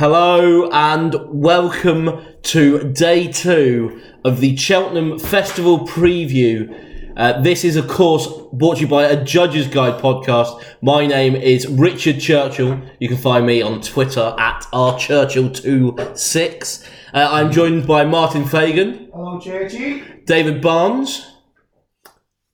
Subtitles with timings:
[0.00, 7.12] Hello and welcome to day two of the Cheltenham Festival preview.
[7.18, 10.64] Uh, this is, of course, brought to you by a Judge's Guide podcast.
[10.80, 12.80] My name is Richard Churchill.
[12.98, 16.88] You can find me on Twitter at rchurchill26.
[17.12, 20.02] Uh, I'm joined by Martin Fagan, Hello, Churchy.
[20.24, 21.26] David Barnes.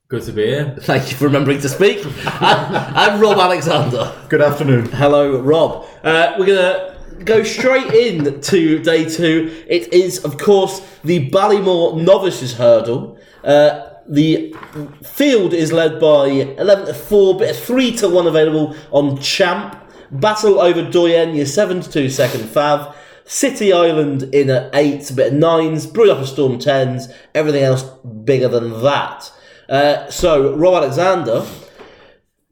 [0.09, 0.75] Good to be here.
[0.81, 2.03] Thank you for remembering to speak.
[2.41, 4.13] and, and Rob Alexander.
[4.27, 4.87] Good afternoon.
[4.87, 5.85] Hello, Rob.
[6.03, 9.63] Uh, we're gonna go straight in to day two.
[9.67, 13.17] It is, of course, the Ballymore Novices Hurdle.
[13.43, 14.55] Uh, the
[15.03, 19.75] field is led by 11 to 4, but of 3 to 1 available on Champ.
[20.13, 22.93] Battleoverdoyen, your 7 to 2 second fav.
[23.25, 25.87] City Island in at 8, a bit of 9s.
[25.87, 27.13] Brewin'upastorm 10s.
[27.35, 27.83] Everything else
[28.23, 29.31] bigger than that.
[29.67, 31.45] Uh, so, Rob Alexander,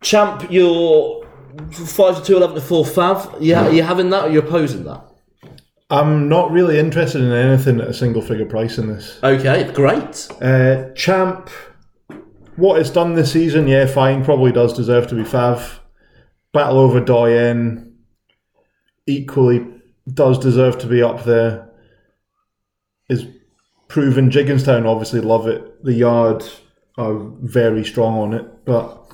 [0.01, 1.24] Champ, you're
[1.71, 3.41] 5 to 2, 11 to 4 fav.
[3.41, 5.01] You, you having that or you're opposing that?
[5.89, 9.19] I'm not really interested in anything at a single figure price in this.
[9.23, 10.27] Okay, great.
[10.41, 11.49] Uh, Champ,
[12.55, 15.79] what it's done this season, yeah, fine, probably does deserve to be fav.
[16.53, 17.93] Battleoverdoyen,
[19.05, 19.67] equally
[20.11, 21.69] does deserve to be up there.
[23.07, 23.27] Is
[23.87, 24.31] proven.
[24.31, 25.83] Jigginstown obviously love it.
[25.83, 26.43] The Yard
[26.97, 29.04] are very strong on it, but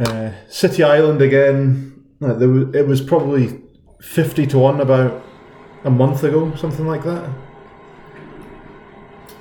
[0.00, 2.04] uh, City Island again.
[2.22, 3.60] uh, There was, it was probably
[4.00, 5.22] fifty to one about
[5.84, 7.30] a month ago, something like that.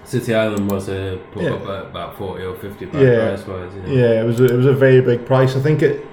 [0.04, 1.54] City Island was a put Yeah.
[1.54, 3.36] up about forty or fifty Yeah.
[3.36, 3.72] price wise.
[3.88, 3.94] Yeah.
[3.94, 5.56] Yeah, it was a, it was a very big price.
[5.56, 6.06] I think it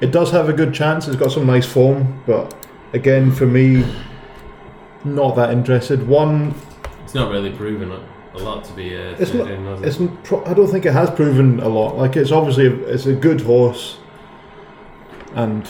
[0.00, 1.06] it does have a good chance.
[1.08, 2.54] It's got some nice form, but
[2.94, 3.84] again, for me,
[5.04, 6.06] not that interested.
[6.08, 6.54] One,
[7.04, 8.00] It's not really proven a
[8.40, 9.50] a lot to be uh, it's not.
[9.50, 9.84] in, it?
[9.84, 11.96] It's pro- I don't think it has proven a lot.
[11.96, 13.98] Like it's obviously a, it's a good horse,
[15.34, 15.68] and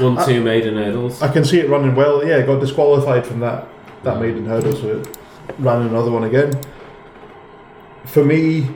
[0.00, 1.22] Won two maiden hurdles.
[1.22, 2.26] I can see it running well.
[2.26, 3.68] Yeah, got disqualified from that
[4.02, 5.08] that maiden hurdle, so it
[5.58, 6.60] ran another one again.
[8.04, 8.68] For me,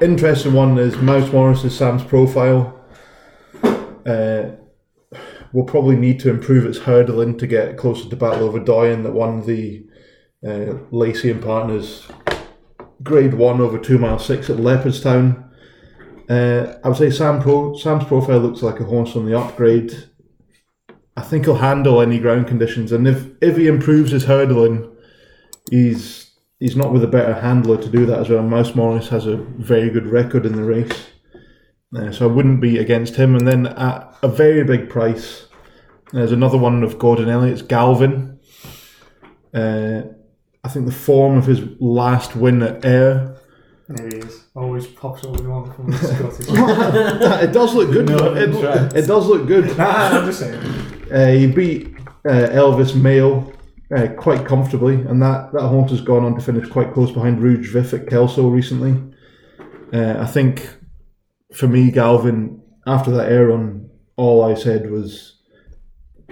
[0.00, 2.76] interesting one is Mouse Morris's Sam's profile.
[4.06, 4.52] Uh,
[5.52, 9.84] will probably need to improve its hurdling to get closer to Battleoverdoyen that won the
[10.46, 12.06] uh, Lacey and Partners
[13.02, 15.48] Grade One over two mile six at Leopardstown.
[16.28, 20.08] Uh, I would say Sam Pro, Sam's profile looks like a horse on the upgrade.
[21.16, 24.90] I think he'll handle any ground conditions, and if if he improves his hurdling,
[25.70, 26.30] he's
[26.60, 28.42] he's not with a better handler to do that as well.
[28.42, 31.08] Mouse Morris has a very good record in the race,
[31.96, 33.34] uh, so I wouldn't be against him.
[33.34, 35.46] And then at a very big price,
[36.12, 38.38] there's another one of Gordon Elliott's Galvin.
[39.52, 40.02] Uh,
[40.64, 43.36] I think the form of his last win at Ayr,
[43.88, 44.44] There he is.
[44.54, 45.96] Always pops over the one from the
[46.42, 47.42] Scottish.
[47.42, 48.08] it does look good.
[48.08, 49.76] No, it, it does look good.
[49.78, 50.60] nah, I'm just saying.
[51.10, 51.94] Uh, he beat
[52.26, 53.52] uh, Elvis Mail
[53.96, 57.40] uh, quite comfortably, and that, that horse has gone on to finish quite close behind
[57.42, 59.00] Rouge Vif at Kelso recently.
[59.92, 60.68] Uh, I think
[61.54, 65.38] for me, Galvin, after that Ayr run, all I said was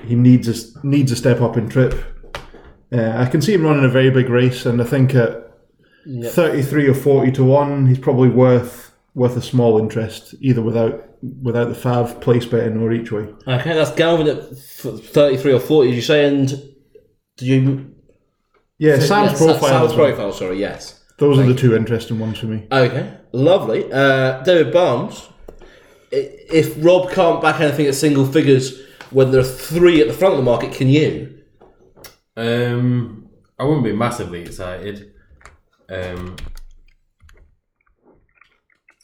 [0.05, 1.95] he needs a, needs a step up in trip.
[2.93, 5.51] Uh, I can see him running a very big race, and I think at
[6.07, 11.05] 33 or 40 to 1, he's probably worth worth a small interest, either without
[11.43, 13.27] without the fav place betting or each way.
[13.47, 16.49] Okay, that's Galvin at 33 or 40, as you say, and
[17.37, 17.95] do you.
[18.79, 19.69] Yeah, Sam's yes, profile.
[19.69, 20.07] Sam's well.
[20.07, 21.03] profile, sorry, yes.
[21.19, 22.69] Those are the two interesting ones for me.
[22.71, 23.93] Okay, lovely.
[23.93, 25.29] Uh, David Barnes,
[26.13, 30.35] if Rob can't back anything at single figures when there are three at the front
[30.35, 31.38] of the market, can you?
[32.39, 33.29] Um,
[33.59, 35.13] I wouldn't be massively excited.
[35.91, 36.37] Um,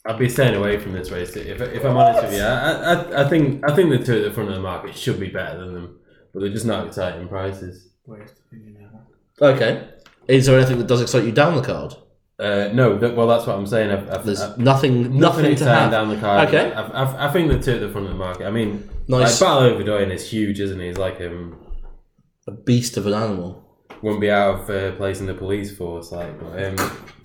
[0.05, 1.35] I'd be staying away from this race.
[1.35, 4.23] If, if I'm honest with you, I, I, I think I think the two at
[4.23, 5.99] the front of the market should be better than them,
[6.33, 7.89] but they're just not exciting prices.
[8.05, 9.53] Worst opinion ever.
[9.53, 9.89] Okay.
[10.27, 11.95] Is there anything that does excite you down the card?
[12.37, 13.91] Uh, no, that, well, that's what I'm saying.
[13.91, 15.91] I've, I've, There's I've, nothing, nothing, to exciting have.
[15.91, 16.47] down the card.
[16.49, 16.71] Okay.
[16.73, 18.45] I've, I've, I think the two at the front of the market.
[18.45, 19.41] I mean, Nice.
[19.41, 20.87] like Battleoverdoyen is huge, isn't he?
[20.87, 21.57] He's like um,
[22.47, 23.63] A beast of an animal.
[24.01, 26.11] wouldn't be out of uh, place in the police force.
[26.11, 26.75] Like, but, um,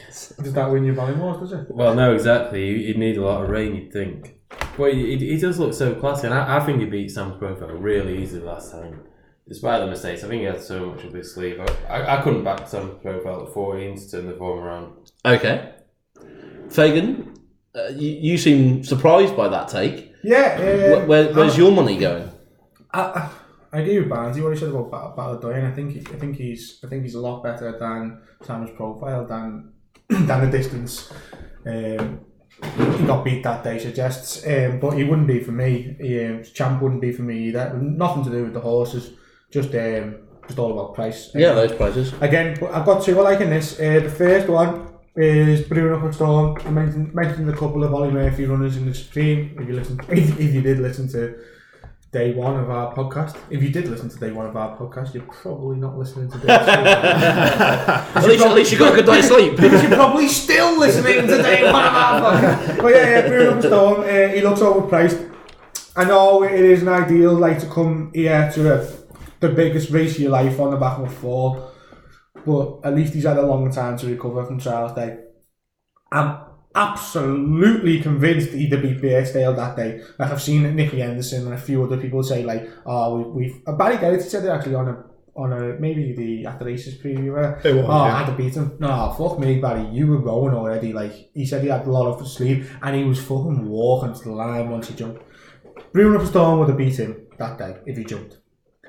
[0.08, 1.66] Does that win you Ballymore, does it?
[1.70, 2.66] well, no, exactly.
[2.86, 4.36] You'd need a lot of rain, you'd think.
[4.76, 7.38] But he, he, he does look so classy, and I, I think he beat Sam's
[7.38, 9.02] profile really easily last time.
[9.46, 11.60] Despite the mistakes, I think he had so much up his sleeve.
[11.60, 11.66] I,
[11.98, 15.10] I, I couldn't back Sam's profile at 14 to turn the form around.
[15.24, 15.74] Okay.
[16.70, 17.34] Fagan,
[17.74, 20.12] uh, you, you seem surprised by that take.
[20.22, 20.58] Yeah.
[20.58, 22.30] Where, where, where's your money going?
[22.92, 23.28] I,
[23.72, 24.38] I, agree with Barnes.
[24.38, 27.14] What he said about of Doyen, I think he, I think he's I think he's
[27.14, 29.72] a lot better than Sam's profile than
[30.08, 31.12] than the distance.
[31.66, 32.20] Um,
[32.62, 35.96] he got beat that day suggests, um, but he wouldn't be for me.
[36.00, 37.72] He, um, Champ wouldn't be for me either.
[37.74, 39.12] Nothing to do with the horses,
[39.50, 40.16] just um,
[40.46, 41.30] just all about price.
[41.34, 42.12] Yeah, those prices.
[42.20, 43.78] Again, but I've got two I like in this.
[43.78, 46.64] Uh, the first one is Brewin'upastorm.
[46.66, 49.56] I mentioned, mentioned a couple of Ollie Murphy runners in the Supreme.
[49.58, 51.38] If you listen, if, if you did listen to
[52.12, 55.14] day one of our podcast, if you did listen to day one of our podcast,
[55.14, 56.50] you're probably not listening to day two.
[56.52, 59.56] At least, at least you got a good night's sleep.
[59.56, 62.76] because you're probably still listening to day one of our podcast.
[62.82, 64.00] But yeah, yeah, Bruno Storm.
[64.00, 65.32] Uh, he looks overpriced.
[65.96, 68.86] I know it is an ideal like to come here to a,
[69.40, 71.72] the biggest race of your life on the back of a fall,
[72.46, 75.18] but at least he's had a long time to recover from Charles Day.
[76.12, 76.38] I'm
[76.74, 79.00] absolutely convinced he'd have beat
[79.56, 80.02] that day.
[80.18, 83.62] Like I've seen Nicky Henderson and a few other people say like, oh, we, we've
[83.66, 85.04] uh, Barry Geraghty said it actually on a
[85.36, 87.38] on a maybe the after races preview.
[87.38, 88.76] uh, It was, oh, I had to beat him.
[88.78, 89.86] No, fuck me, Barry.
[89.88, 90.92] You were going already.
[90.92, 94.22] Like he said, he had a lot of sleep and he was fucking walking to
[94.24, 95.22] the line once he jumped.
[95.92, 98.38] Bruno Storm would have beat him that day if he jumped.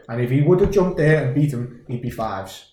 [0.10, 2.71] And if he would have jumped there and beat him, he'd be fives.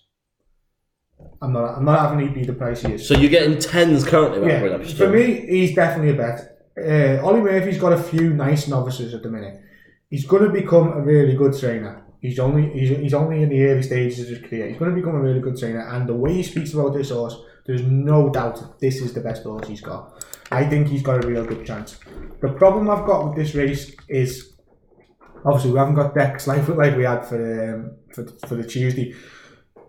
[1.41, 1.77] I'm not.
[1.77, 3.07] I'm not having be the price he is.
[3.07, 4.49] So you're getting tens currently.
[4.49, 6.59] Yeah, for me, he's definitely a bet.
[6.77, 9.61] Uh, Ollie Murphy's got a few nice novices at the minute.
[10.11, 12.05] He's going to become a really good trainer.
[12.21, 14.69] He's only he's, he's only in the early stages of his career.
[14.69, 17.11] He's going to become a really good trainer, and the way he speaks about this
[17.11, 17.37] horse,
[17.67, 20.25] there's no doubt this is the best horse he's got.
[20.51, 21.99] I think he's got a real good chance.
[22.41, 24.55] The problem I've got with this race is
[25.45, 29.15] obviously we haven't got Dex like like we had for um, for for the Tuesday.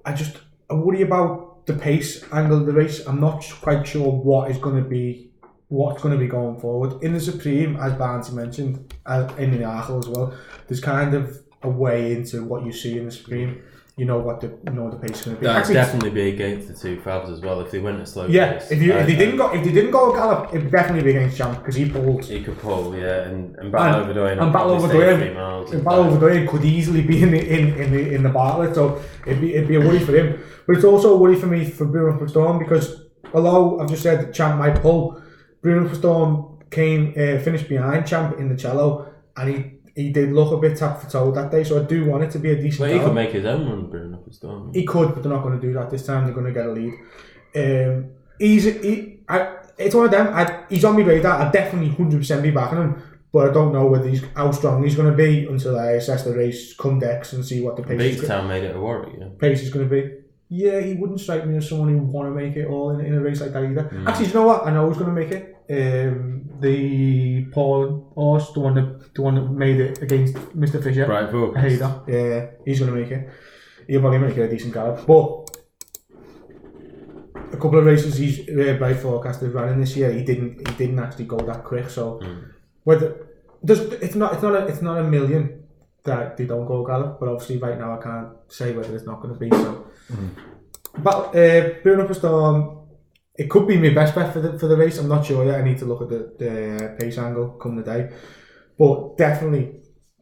[0.05, 0.37] I just
[0.69, 3.05] I worry about the pace angle of the race.
[3.07, 5.31] I'm not quite sure what is going to be
[5.69, 8.93] what's going to be going forward in the Supreme, as Barnsley mentioned,
[9.37, 10.33] in the article as well.
[10.67, 13.61] There's kind of a way into what you see in the Supreme.
[13.99, 15.45] You know what the you know the pace is going to be.
[15.45, 18.27] That'd Actually, definitely be against the two Favs as well if they went a slow
[18.27, 18.71] yeah, pace.
[18.71, 21.37] if you if they didn't go if they didn't go gallop, it'd definitely be against
[21.37, 22.23] Champ because he pulled.
[22.23, 24.37] He could pull, yeah, and, and Battleoverdoyen.
[24.41, 28.73] and Battleoverdoyen- And Battleoverdoyen could easily be in the in, in the in the Bartlett,
[28.73, 30.27] so it'd be it'd be a worry for him.
[30.65, 32.85] But it's also a worry for me for Bruno Storm because
[33.33, 35.21] although I've just said Champ might pull,
[35.61, 39.57] Bruno Storm came uh, finished behind Champ in the Challow, and he
[39.99, 41.65] he did look a bit tap for toe that day.
[41.65, 42.79] So I do want it to be a decent.
[42.79, 44.73] Well, he could make his own run, Bruno, for Storm.
[44.73, 46.23] He could, but they're not going to do that this time.
[46.23, 46.93] They're going to get a lead.
[47.55, 50.27] Um, he's he, I, it's one of them.
[50.33, 51.41] I, he's on my radar.
[51.41, 53.03] I definitely hundred percent be backing him,
[53.33, 56.23] but I don't know whether he's how strong he's going to be until I assess
[56.23, 59.17] the race, come Dex, and see what the pace is, Beatstown made it a worry,
[59.19, 59.27] yeah.
[59.37, 60.11] pace is going to be.
[60.49, 63.05] Yeah, he wouldn't strike me as someone who would want to make it all in,
[63.05, 63.83] in a race like that either.
[63.83, 64.07] Mm.
[64.07, 64.65] Actually, you know what?
[64.65, 65.55] I know who's going to make it.
[65.69, 70.83] Um, the Paul horse, the one that the one that made it against Mr.
[70.83, 71.05] Fisher.
[71.05, 71.55] Right, Focus.
[71.55, 72.03] I hate that.
[72.07, 73.29] Yeah, he's going to make it.
[73.87, 75.05] He'll probably make it a decent gallop.
[75.05, 75.49] But
[77.51, 80.67] a couple of races he's uh, Bright Forecast has ran in this year, he didn't
[80.67, 81.89] he didn't actually go that quick.
[81.89, 82.21] So
[82.83, 83.27] whether
[83.61, 85.63] there's it's not it's not a, it's not a million
[86.03, 89.21] that they don't go gallop, but obviously right now I can't say whether it's not
[89.21, 89.85] going to be so.
[90.97, 92.87] But uh, Up Storm,
[93.35, 94.97] it could be my best bet for the for the race.
[94.97, 95.59] I'm not sure yet.
[95.59, 98.09] I need to look at the, the pace angle come the day,
[98.77, 99.81] but definitely,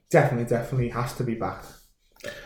[0.10, 1.68] definitely, definitely has to be backed.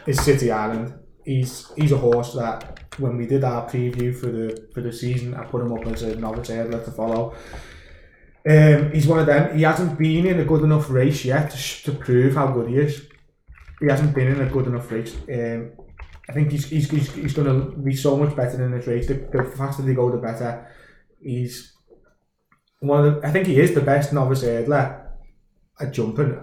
[0.06, 0.94] It's City Island.
[1.26, 5.34] He's he's a horse that when we did our preview for the for the season,
[5.34, 7.36] I put him up as a novice hurdler to follow.
[8.50, 9.56] Um, he's one of them.
[9.56, 12.78] He hasn't been in a good enough race yet to, to prove how good he
[12.78, 13.08] is.
[13.80, 15.16] He hasn't been in a good enough race.
[15.30, 15.74] Um,
[16.32, 19.06] I think he's he's, he's, he's going to be so much better in this race.
[19.06, 20.66] The, the faster they go, the better.
[21.22, 21.74] He's
[22.80, 25.08] one of the, I think he is the best novice hurdler
[25.78, 26.42] at jumping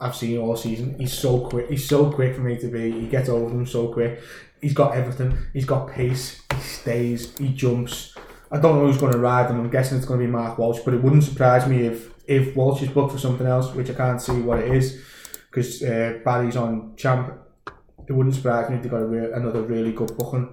[0.00, 0.96] I've seen all season.
[0.98, 1.68] He's so quick.
[1.68, 2.90] He's so quick for me to be.
[2.90, 4.22] He gets over them so quick.
[4.62, 5.36] He's got everything.
[5.52, 6.42] He's got pace.
[6.54, 7.36] He stays.
[7.36, 8.14] He jumps.
[8.50, 9.60] I don't know who's going to ride him.
[9.60, 12.56] I'm guessing it's going to be Mark Walsh, but it wouldn't surprise me if if
[12.56, 15.02] Walsh is booked for something else, which I can't see what it is,
[15.50, 17.42] because uh, Barry's on champ.
[18.08, 20.48] It wouldn't surprise me if they got a re- another really good booking.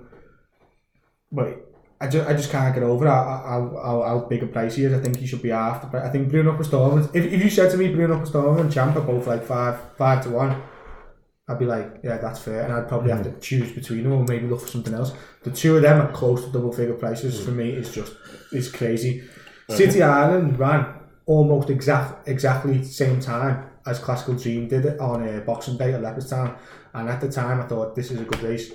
[1.32, 4.76] But I just, I just can't get over how, how, how, how big a price
[4.76, 4.94] he is.
[4.94, 6.06] I think he should be half the price.
[6.06, 9.44] I think Brewin'upastorm, if, if you said to me Brewin'upastorm and Champ are both like
[9.44, 10.62] five five to one,
[11.48, 12.64] I'd be like, yeah, that's fair.
[12.64, 15.14] And I'd probably have to choose between them or maybe look for something else.
[15.44, 17.44] The two of them are close to double figure prices.
[17.44, 18.14] For me, it's just,
[18.52, 19.24] it's crazy.
[19.70, 20.86] City Island ran
[21.26, 25.94] almost exact exactly the same time as Classical Dream did it on uh, Boxing Day
[25.94, 26.58] at Leopardstown.
[26.94, 28.72] And at the time, I thought this is a good race.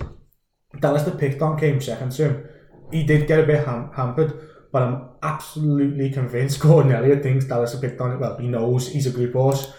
[0.79, 2.49] Dallas Des Pictons came second to him.
[2.91, 7.73] He did get a bit ham- hampered, but I'm absolutely convinced Gordon Elliott thinks Dallas
[7.73, 8.19] Des Pictons.
[8.19, 9.71] Well, he knows he's a group horse.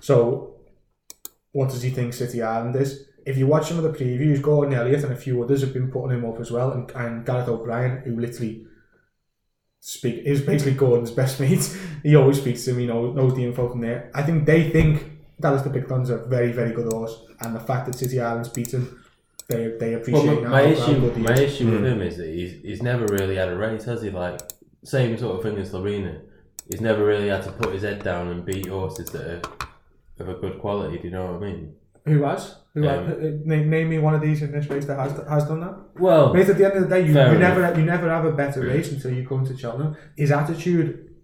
[0.00, 0.60] So,
[1.52, 3.06] what does he think City Island is?
[3.24, 5.90] If you watch some of the previews, Gordon Elliott and a few others have been
[5.90, 8.66] putting him up as well, and, and Gareth O'Brien, who literally
[9.80, 11.76] speak is basically Gordon's best mate.
[12.02, 14.10] He always speaks to him, he knows, knows the info from there.
[14.14, 17.86] I think they think Dallas Des Pictons's a very, very good horse, and the fact
[17.86, 18.98] that City Island's beaten
[19.48, 21.40] they they Well, appreciate my, my issue, good my is.
[21.54, 24.10] issue with him is that he's, he's never really had a race, has he?
[24.10, 24.40] Like
[24.82, 26.20] same sort of thing as Lorena.
[26.70, 29.42] He's never really had to put his head down and beat horses that are
[30.18, 30.98] of a good quality.
[30.98, 31.74] Do you know what I mean?
[32.06, 32.56] Who has?
[32.74, 33.16] Who Um, has?
[33.18, 35.76] uh, Name, name me one of these in this race that has has done that.
[35.98, 38.32] Well, Mate, at the end of the day, you, you never you never have a
[38.32, 39.96] better race until you come to Cheltenham.
[40.16, 41.14] His attitude,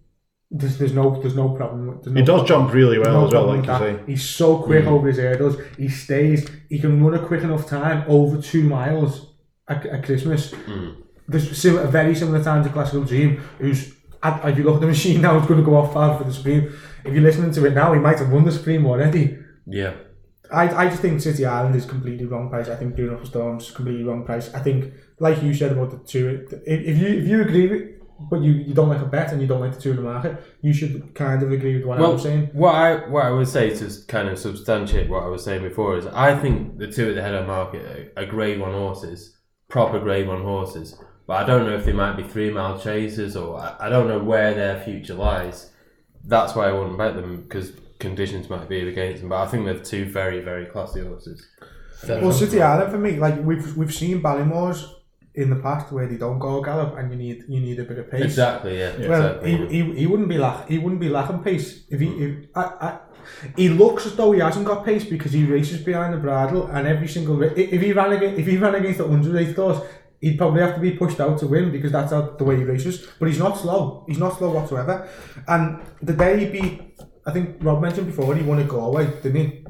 [0.52, 1.86] there's, there's no there's no problem.
[1.88, 3.92] with- There's no He does jump really well no as well, like you say.
[3.94, 4.08] that.
[4.08, 4.92] He's so quick hmm.
[4.94, 5.56] over his hurdles.
[5.78, 6.48] He stays.
[6.68, 9.34] He can run a quick enough time over two miles
[9.68, 10.52] at, at Christmas.
[10.52, 10.90] Hmm.
[11.26, 14.80] There's sim- a very similar time to Classical Dream, who's at, if you look at
[14.82, 16.72] the machine now, it's going to go off far for the Supreme.
[17.04, 19.38] If you're listening to it now, he might have won the Supreme already.
[19.66, 19.94] yeah.
[20.52, 22.68] I, I just think City Island is completely wrong price.
[22.68, 24.52] I think Bruno Storm's completely wrong price.
[24.52, 27.82] I think, like you said about the two, if, if you if you agree with,
[28.30, 30.02] but you, you don't like a bet and you don't like the two in the
[30.02, 32.50] market, you should kind of agree with what Well, I'm saying.
[32.52, 35.96] what I what I would say to kind of substantiate what I was saying before
[35.98, 38.72] is I think the two at the head of the market are, are Grade One
[38.72, 39.36] horses,
[39.68, 40.98] proper Grade One horses.
[41.26, 44.08] But I don't know if they might be three mile chasers or I, I don't
[44.08, 45.70] know where their future lies.
[46.24, 49.28] That's why I wouldn't bet them because conditions might be against them.
[49.28, 51.46] But I think they're two very very classy horses.
[52.08, 54.84] Well, City Island for me, like we've we've seen Ballymores
[55.34, 57.98] in the past where they don't go gallop and you need you need a bit
[57.98, 58.22] of pace.
[58.22, 58.78] Exactly.
[58.78, 59.08] Yeah.
[59.08, 59.50] Well, exactly.
[59.50, 62.62] he, he, he wouldn't be lack he wouldn't be lacking pace if he if, I,
[62.62, 62.98] I,
[63.56, 66.86] he looks as though he hasn't got pace because he races behind the bridle and
[66.86, 69.80] every single if he ran against if he ran against the underrated horse
[70.20, 72.64] he'd probably have to be pushed out to win because that's how, the way he
[72.64, 75.08] races but he's not slow he's not slow whatsoever
[75.48, 79.66] and the day he beat I think Rob mentioned before he won a Galway didn't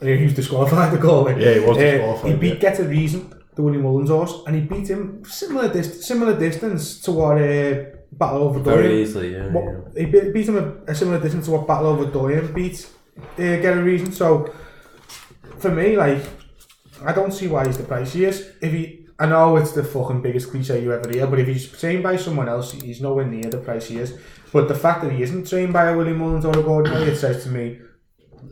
[0.00, 2.72] he he was disqualified to Galway Yeah, he was Uh, disqualified, he beat yeah.
[2.72, 7.38] Getareason the Willie Mullins horse and he beat him similar dis- similar distance to what
[7.38, 9.32] uh, Battle Over Dorian very easily.
[9.32, 9.52] Yeah.
[9.52, 9.80] yeah.
[9.96, 12.88] he beat, him a, a similar distance to what Battle Over Dorian beat
[13.18, 14.14] uh, Getareason.
[14.14, 14.54] So
[15.58, 16.22] for me, like,
[17.04, 18.48] I don't see why he's the price he is.
[18.62, 21.68] If he, I know it's the fucking biggest cliche you ever hear, but if he's
[21.80, 24.16] trained by someone else, he's nowhere near the price he is.
[24.52, 27.18] But the fact that he isn't trained by a Willie Mullins or a Gordon Elliott
[27.18, 27.80] says to me,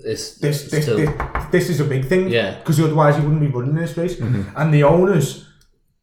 [0.04, 1.10] It's, this it's this, still- this,
[1.50, 2.28] this is a big thing.
[2.28, 2.58] Yeah.
[2.58, 4.18] Because otherwise you wouldn't be running this race.
[4.20, 5.46] And the owners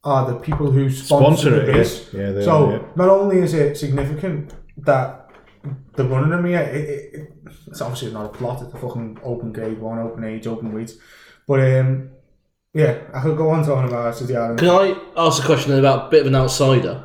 [0.03, 1.75] are the people who sponsor, Sponsor it, yeah.
[1.75, 2.13] race.
[2.13, 2.83] Yeah, they so are, yeah.
[2.95, 5.29] not only is it significant that
[5.95, 7.33] the running them here, it, it, it,
[7.67, 8.61] it's obviously not a plot.
[8.61, 10.95] It's a fucking open grade one, open age, open weights.
[11.47, 12.09] But um,
[12.73, 14.59] yeah, I could go on talking about City Island.
[14.59, 17.03] Can I ask a question about a bit of an outsider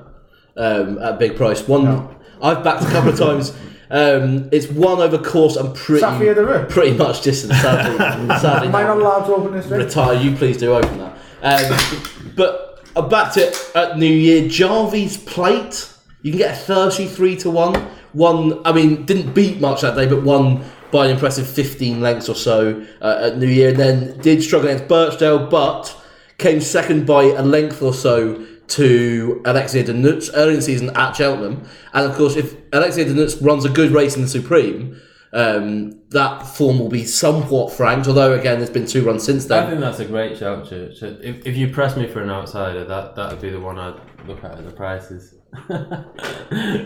[0.57, 1.67] um, at big price?
[1.69, 2.17] One No.
[2.43, 3.57] I've backed a couple of times.
[3.91, 6.67] Um, it's one over course and pretty Safia Roo.
[6.67, 7.55] pretty much distant.
[7.55, 7.99] Sadly,
[8.39, 9.85] sadly Am I not allowed to open this race?
[9.85, 10.15] retire.
[10.21, 11.17] You please do open that.
[11.43, 14.43] Um, but I backed it at New Year.
[14.49, 15.93] Jarveys Plate.
[16.23, 17.75] You can get a thirty-three to one.
[18.13, 18.61] One.
[18.67, 22.35] I mean, didn't beat much that day, but won by an impressive fifteen lengths or
[22.35, 23.71] so uh, at New Year.
[23.71, 25.97] And then did struggle against Birchdale, but
[26.39, 30.91] came second by a length or so to Elixir De Nutz early in the season
[30.97, 31.67] at Cheltenham.
[31.93, 35.01] And of course, if Elixir De Nutz runs a good race in the Supreme,
[35.33, 38.07] um, that form will be somewhat franked.
[38.09, 39.65] Although again, there's been two runs since then.
[39.65, 41.03] I think that's a great shout, Church.
[41.03, 44.01] If, if you press me for an outsider, that that would be the one I'd
[44.27, 45.35] look at at the prices.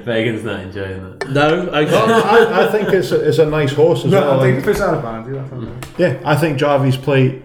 [0.04, 1.30] Fagan's not enjoying that.
[1.30, 1.94] No, okay.
[1.96, 4.40] I, I think it's a, it's a nice horse as No, well.
[4.40, 5.68] I think and- the piss out of Barnsley.
[5.98, 7.42] Yeah, I think Jarveys Plate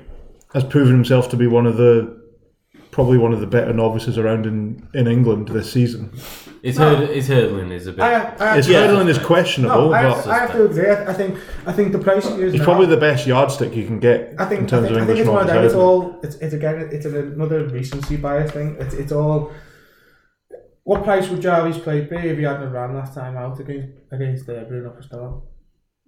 [0.53, 2.16] has proven himself to be one of the
[2.97, 6.09] probably one of the better novices around in, in England this season.
[6.63, 8.01] His, hurd, his hurdling is a bit.
[8.01, 8.87] I, I, His Yeah.
[8.87, 10.89] hurdling is questionable, no, I, but I have to agree.
[10.89, 11.37] I, I think
[11.67, 14.45] I think the price he is he's probably the best yardstick you can get I
[14.45, 15.65] think, in terms I think, of I think English it's one of novice.
[15.73, 16.19] It's all.
[16.23, 16.89] It's, it's again.
[16.91, 18.77] It's another recency bias thing.
[18.79, 19.51] It's, it's all.
[20.83, 24.49] What price would Jarvis play be if he hadn't ran last time out against against
[24.49, 25.43] uh, Bruno Costello?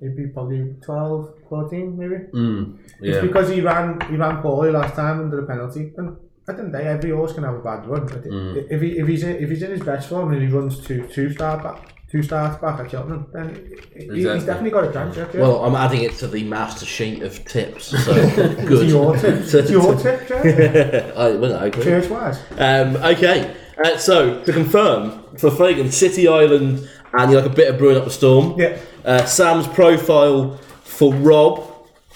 [0.01, 2.15] It'd be probably 12, 14 maybe.
[2.33, 5.93] Mm, It's because he ran he ran poorly last time under the penalty.
[5.97, 6.17] And
[6.49, 8.05] at the end of the every horse can have a bad run.
[8.07, 8.67] But Mm.
[8.69, 11.07] If he if he's in, if he's in his best form and he runs two
[11.07, 13.53] two start back two starts back at Cheltenham, then
[13.95, 15.15] he- he's definitely got a chance.
[15.15, 15.41] Yeah, yeah.
[15.41, 17.85] Well, I'm adding it to the master sheet of tips.
[18.03, 18.35] So it's
[18.67, 18.89] good.
[18.89, 19.35] your tip.
[19.53, 21.13] It's your tip, Joe.
[21.15, 21.83] I, well, I agree.
[21.83, 22.39] Church wise.
[22.57, 27.69] Um, okay, uh, so to confirm for Fagan, City Island, and you like a bit
[27.69, 28.59] of brewing up the storm.
[28.59, 28.79] Yeah.
[29.05, 31.63] Uh, Sam's profile for Rob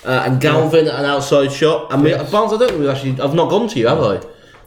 [0.05, 1.91] uh, and Galvin at an outside shot.
[1.93, 3.19] And we, Barnes, I don't think we've actually.
[3.21, 4.13] I've not gone to you, have I?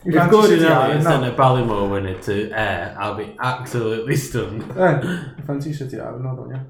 [0.05, 1.29] You If fancy Gordon City Elliott Island sent now?
[1.33, 4.63] a Ballymore winner to Ayr, I'll be absolutely stunned.
[4.75, 6.61] Hey, fancy City Island now, don't you?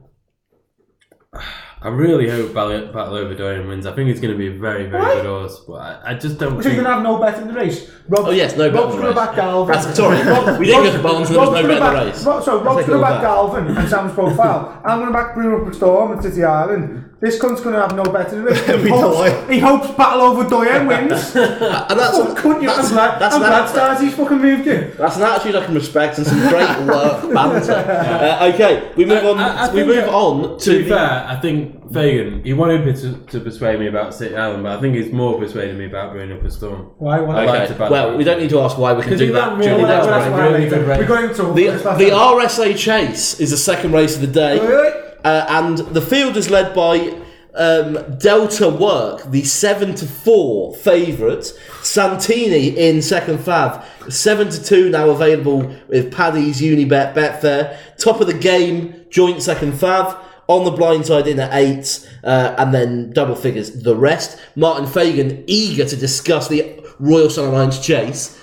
[1.83, 3.85] I really hope Battle, Battle Over Dorian wins.
[3.87, 5.15] I think it's going to be a very, very Why?
[5.17, 6.77] good horse, but I, I just don't So you're think.
[6.85, 7.91] gonna have no bet in the race.
[8.09, 9.27] Rob, Oh, yes, no bet Rob's in the gonna race.
[9.27, 9.75] back Galvin.
[9.77, 11.77] That's- sorry, Rob- we didn't Rob's- go to Barnes and there was no gonna bet
[11.77, 12.25] in the race.
[12.25, 13.21] Rob- so Rob's gonna all back.
[13.23, 14.83] Galvin and Sam's profile.
[14.87, 17.06] I'm gonna back Brewin'upastorm and City Island.
[17.19, 18.67] This cunt's gonna have no better than the race.
[18.85, 21.35] He hopes, he hopes Battleoverdoyen wins.
[21.35, 21.61] And
[21.99, 22.69] that's, Oh, couldn't you?
[22.69, 24.93] that's, I'm glad, that's I'm an glad attitude- Starzy's fucking moved in.
[24.99, 27.73] That's an attitude I can respect and some great work banter.
[27.73, 29.39] Uh, okay, we move I- on.
[29.39, 32.53] I- I we move that- on to, To be the- fair, I think Fagan, he
[32.53, 35.87] wanted to, to persuade me about City Island, but I think he's more persuading me
[35.87, 36.91] about bringing up a Storm.
[36.99, 37.21] Why?
[37.21, 37.43] Why?
[37.43, 37.89] I like Okay.
[37.89, 38.93] Well, we don't need to ask why.
[38.93, 40.99] We can do that really the well, next really good race.
[40.99, 42.11] We're going to The, the.
[42.11, 45.06] RSA Chase is the second race of the day, Really?
[45.27, 47.13] Uh, and the field is led by
[47.55, 51.45] um, Delta Work, the seven to four favourite.
[51.83, 57.77] Santini in second fav, seven to two now available with Paddy's Unibet Betfair.
[57.99, 60.17] Topofthegame, joint second fav.
[60.49, 64.41] On the blind side in at eight, uh, and then double figures the rest.
[64.55, 66.63] Martin Fagan eager to discuss the
[67.01, 68.41] Royal Sun Alliance chase.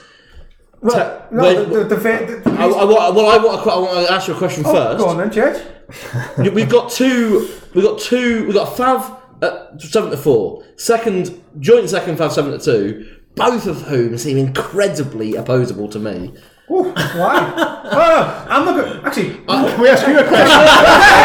[0.82, 3.64] Well, Ta- no, when- the, the, the, the, the, I, I, want- well, I want,
[3.64, 4.98] to, I want to ask you a question oh, first.
[4.98, 5.66] Go on then, Church.
[6.38, 7.50] We've got two.
[7.74, 8.46] We've got two.
[8.46, 10.64] We've got Fav at seven to four.
[10.78, 13.18] Second joint second Fav seven to two.
[13.36, 16.34] Both of whom seem incredibly opposable to me.
[16.72, 17.54] Ooh, why?
[17.58, 19.04] oh, I'm not good.
[19.06, 20.62] Actually, Can we ask you a question?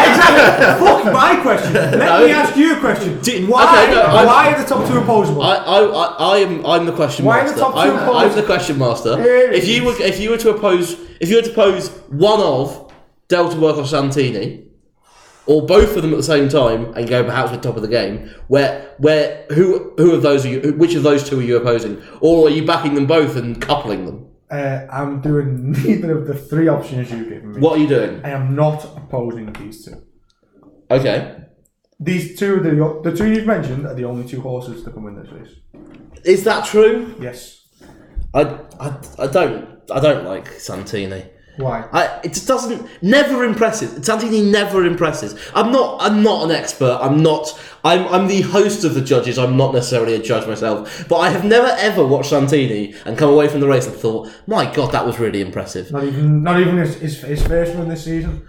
[0.09, 0.85] exactly.
[0.85, 1.73] Fuck my question.
[1.73, 3.19] Let me ask you a question.
[3.21, 3.83] Do- why?
[3.83, 5.41] okay, no, I'm- why are the top two opposable?
[5.41, 7.61] I, I, I, I am I'm the question Why are the master.
[7.61, 8.25] top two I'm, opposed?
[8.31, 9.15] I'm the question master.
[9.53, 12.88] If you were if you were to oppose if you were to pose one of
[13.29, 14.65] Delta Work or Santini,
[15.45, 19.45] or both of them at the same time, and go perhaps with Topofthegame, where where
[19.53, 20.73] who who of those are you?
[20.73, 24.05] Which of those two are you opposing, or are you backing them both and coupling
[24.05, 24.25] them?
[24.51, 27.59] uh, I'm doing neither of the three options you've given me.
[27.59, 28.21] What are you doing?
[28.23, 30.03] I am not opposing these two.
[30.91, 31.35] Okay.
[31.99, 35.21] These two, the the two you've mentioned, are the only two horses that can win
[35.21, 35.55] this race.
[36.25, 37.15] Is that true?
[37.19, 37.67] Yes.
[38.33, 38.41] I,
[38.79, 41.25] I, I don't I don't like Santini.
[41.59, 41.85] Why?
[41.91, 44.05] I, it just doesn't never impresses.
[44.05, 45.37] Santini never impresses.
[45.53, 46.97] I'm not I'm not an expert.
[47.01, 49.37] I'm not I'm I'm the host of the judges.
[49.37, 51.05] I'm not necessarily a judge myself.
[51.09, 54.31] But I have never ever watched Santini and come away from the race and thought,
[54.47, 55.91] my god, that was really impressive.
[55.91, 58.47] Not even not even his, his, his first run this season.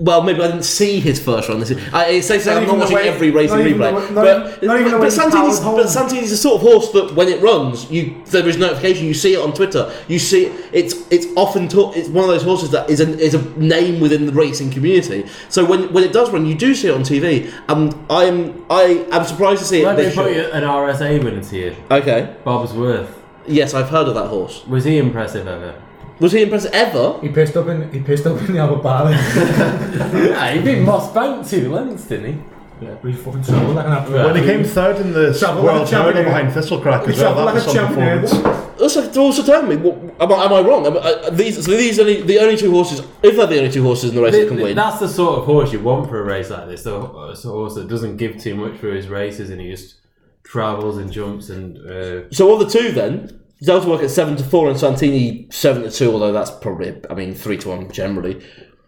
[0.00, 1.58] Well, maybe I didn't see his first run.
[1.58, 3.60] This is, I, it's safe to say Not I'm not watching way- every race not
[3.60, 4.08] in even replay.
[4.08, 5.88] the way- but even- not even the but Santini's, powered but.
[5.88, 9.06] Santini's the sort of horse that when it runs, you there is notification.
[9.06, 9.90] You see it on Twitter.
[10.06, 13.34] You see it's it's often talk, it's one of those horses that is a is
[13.34, 15.26] a name within the racing community.
[15.48, 17.50] So when when it does run, you do see it on TV.
[17.68, 19.84] And I'm I am surprised to see it.
[19.86, 21.74] Let me put you an RSA winner to you.
[21.90, 22.36] Okay.
[22.44, 23.14] Bobs Worth.
[23.48, 24.64] Yes, I've heard of that horse.
[24.68, 25.74] Was he impressive ever?
[26.20, 27.18] Was he impressive ever?
[27.20, 29.10] He pissed up in he pissed up in the Albert Bar.
[29.12, 32.40] yeah, he beat Moss Bank two lengths, didn't he?
[32.80, 34.24] yeah, but he's fucking trouble like an absolute.
[34.24, 36.24] when he came third in the Travel like world a champion.
[36.24, 38.20] behind Thistlecrack He as well, travelled that like was a some champion.
[38.20, 38.80] performance.
[38.80, 40.86] Also, also tell me, what, am, I, am I wrong?
[40.86, 43.72] Am uh, these, so these are the, the only two horses, if they're the only
[43.72, 44.76] two horses in the race that can win.
[44.76, 46.84] That's the sort of horse you want for a race like this.
[46.84, 49.96] The a horse that doesn't give too much for his races and he just
[50.44, 51.78] travels and jumps and.
[51.78, 55.82] Uh, So of the two, then Delta work at seven to four and Santini seven
[55.82, 56.12] to two.
[56.12, 58.42] Although that's probably, I mean, three to one generally.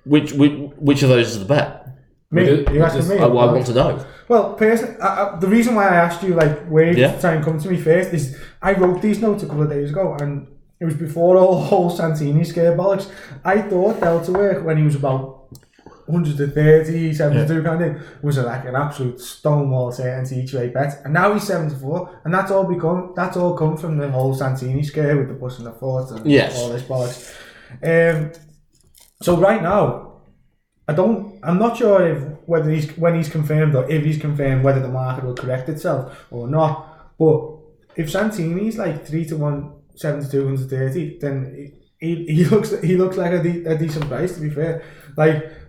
[0.04, 1.86] Which which, which of those is the bet?
[2.30, 3.18] Me, We do- you asking me?
[3.18, 4.06] I, I want to know.
[4.28, 7.12] Well, personally, I, I, the reason why I asked you like where Yeah.
[7.14, 7.18] yeah.
[7.18, 10.14] time come to me first is I wrote these notes a couple of days ago,
[10.20, 10.46] and
[10.78, 13.10] it was before all whole Santini scare bollocks.
[13.44, 15.39] I thought Delta work when he was about
[16.10, 21.12] 130, 72 kind of thing, was like an absolute stonewall certainty each way bet, and
[21.14, 25.16] now he's 74, and that's all become that's all come from the whole Santini scare
[25.16, 26.56] with the bus and the fort and Yes.
[26.58, 27.34] all this bollocks.
[27.82, 28.32] Um,
[29.22, 30.20] so right now,
[30.88, 31.38] I don't.
[31.42, 34.88] I'm not sure if whether he's when he's confirmed or if he's confirmed whether the
[34.88, 37.14] market will correct itself or not.
[37.18, 37.58] But
[37.96, 42.70] if Santini's like three to one, seven to two hundred thirty, then he, he looks
[42.80, 44.34] he looks like a, de- a decent price.
[44.34, 44.82] To be fair,
[45.16, 45.59] like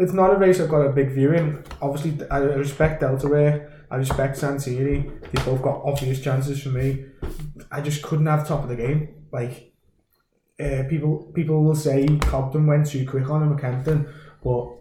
[0.00, 1.62] it's not a race I've got a big view in.
[1.80, 3.66] Obviously, I respect Delta Way.
[3.90, 5.10] I respect Santini.
[5.32, 7.06] They both got obvious chances for me.
[7.70, 9.14] I just couldn't have Topofthegame.
[9.32, 9.72] Like
[10.58, 14.08] uh, people, people will say Cobden went too quick on him at Kempton,
[14.42, 14.76] but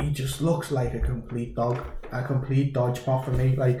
[0.00, 3.54] he just looks like a complete dog, a complete dodge pot for me.
[3.54, 3.80] Like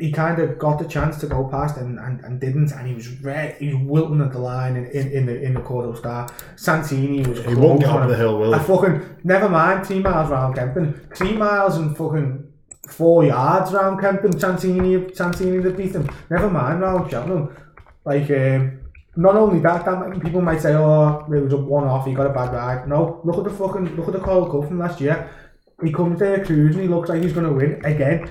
[0.00, 2.94] he kind of got the chance to go past and, and, and didn't, and he
[2.94, 5.96] was red, he was wilting at the line in, in, in the in the Kauto
[5.96, 6.28] Star.
[6.56, 7.44] Santini was.
[7.44, 8.64] He won't get on the hill, will I he?
[8.64, 12.52] fucking never mind three miles round Kempton, three miles and fucking
[12.88, 14.38] four yards round Kempton.
[14.38, 16.08] Santini, Santini that beat him.
[16.30, 17.56] Never mind round Cheltenham.
[18.04, 18.80] Like um,
[19.16, 22.04] not only that, that might- people might say, oh, it was a one off.
[22.06, 22.88] He got a bad ride.
[22.88, 25.30] No, look at the fucking look at the Coral Cup from last year.
[25.82, 28.28] he comes there cruising, he looks like he's going to win again.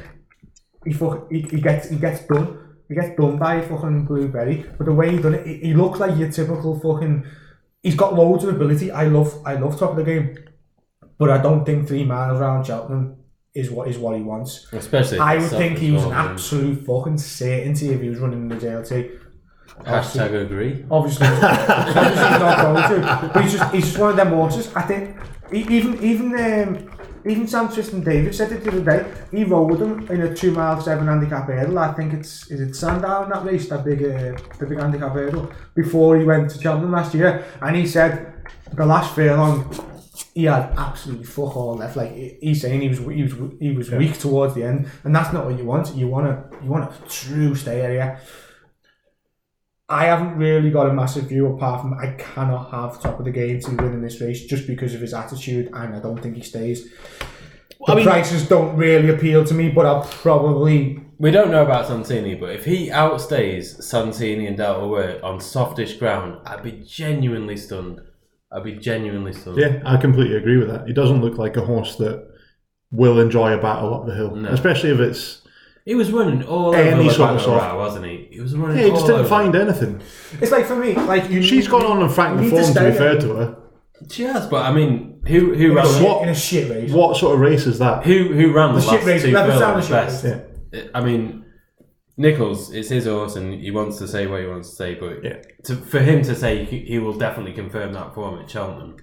[0.86, 2.60] He, fuck, he, he gets he gets done.
[2.88, 4.66] He gets done by fucking Bleu Berry.
[4.78, 7.26] But the way he done it, he, he looks like your typical fucking.
[7.82, 8.92] He's got loads of ability.
[8.92, 10.48] I love I love Topofthegame,
[11.18, 13.18] but I don't think three miles around Cheltenham
[13.54, 14.68] is what is what he wants.
[14.72, 15.20] Especially.
[15.20, 19.20] I would think he was an absolute fucking certainty if he was running the JLT.
[19.82, 20.86] Hashtag agree.
[20.90, 23.32] Obviously, obviously he's not going to.
[23.34, 24.74] But he's just he's just one of them horses.
[24.76, 25.18] I think
[25.52, 26.93] even even um,
[27.26, 29.14] even Sam Twiston-Davies said it the other day.
[29.32, 31.80] He rode him in a two mile seven handicap hurdle.
[31.80, 35.52] I think it's is it Sandown that race that big uh, the big handicap hurdle
[35.76, 38.34] before he went to Cheltenham last year, and he said
[38.74, 39.74] the last furlong
[40.34, 41.96] he had absolutely fuck all left.
[41.96, 45.32] Like he's saying, he was he was he was weak towards the end, and that's
[45.34, 45.96] not what you want.
[45.96, 48.20] You want a you want a true stay area.
[49.94, 53.94] I haven't really got a massive view apart from I cannot have Topofthegame to win
[53.94, 56.90] in this race just because of his attitude, and I don't think he stays.
[57.86, 61.64] The I mean- prices don't really appeal to me, but I'll probably We don't know
[61.64, 66.72] about Santini, but if he outstays Santini and Delta Work on softish ground, I'd be
[66.86, 68.02] genuinely stunned.
[68.52, 69.58] I'd be genuinely stunned.
[69.58, 70.88] Yeah, I completely agree with that.
[70.88, 72.28] He doesn't look like a horse that
[72.92, 74.50] will enjoy a battle up the hill, No.
[74.50, 75.42] especially if it's.
[75.86, 78.28] He was running all Any over the sort of back soft- wasn't he?
[78.32, 79.30] He was running Yeah, he all just didn't over.
[79.30, 80.02] find anything.
[80.42, 81.42] It's like for me, like you.
[81.42, 83.58] She's need- gone on and franked the need form, to stay be to her.
[84.10, 86.70] She has, but I mean, who who in a, ran shit, What- in a shit
[86.70, 86.92] race.
[86.92, 88.06] What sort of race is that?
[88.06, 90.24] who who ran the, The shit last race, two Leopard furlongs best?
[90.24, 90.86] race.
[90.96, 91.46] I mean,
[92.16, 94.96] Nicholls, it's his horse, and he wants to say what he wants to say.
[94.96, 95.38] But Yeah.
[95.66, 98.96] to, for him to say he, he will definitely confirm that form at Cheltenham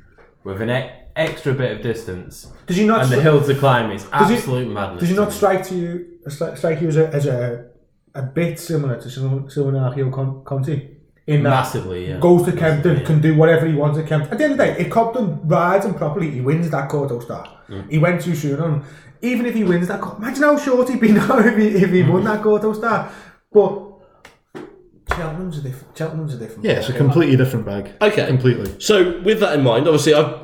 [0.45, 3.03] with an e- extra bit of distance Does he not?
[3.03, 5.01] and the stri- hill to climb is he- absolute madness.
[5.01, 6.07] Does he not strike to you?
[6.29, 7.67] Stri- Strike you as a as a
[8.15, 12.09] a bit similar to Sil- Silviniaco Con- Conti in that massively?
[12.09, 14.33] Yeah, goes to Kempton, Massively, can do whatever he wants at Kempton.
[14.33, 17.23] At the end of the day, if Cobden rides him properly, he wins that Kauto
[17.23, 17.47] Star.
[17.69, 17.91] Mm.
[17.91, 18.85] He went too soon on.
[19.23, 21.91] Even if he wins that, Cor- imagine how short he'd be now if he, if
[21.91, 22.13] he Mm.
[22.13, 23.11] won that Kauto Star.
[23.53, 23.87] But
[25.17, 25.97] Cheltenham's a different.
[25.97, 26.65] Cheltenham's a different.
[26.65, 26.97] Yeah, it's a ballgame.
[26.99, 27.93] completely different bag.
[28.01, 28.27] Okay.
[28.27, 28.75] Completely.
[28.81, 30.35] So with that in mind, obviously, I've,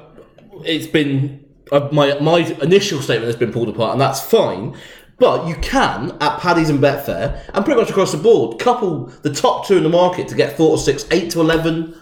[0.64, 4.76] it's been uh, my my initial statement has been pulled apart, and that's fine.
[5.18, 9.32] But you can at Paddy's and Betfair, and pretty much across the board, couple the
[9.32, 11.98] top two in the market to get four to six, eight to eleven.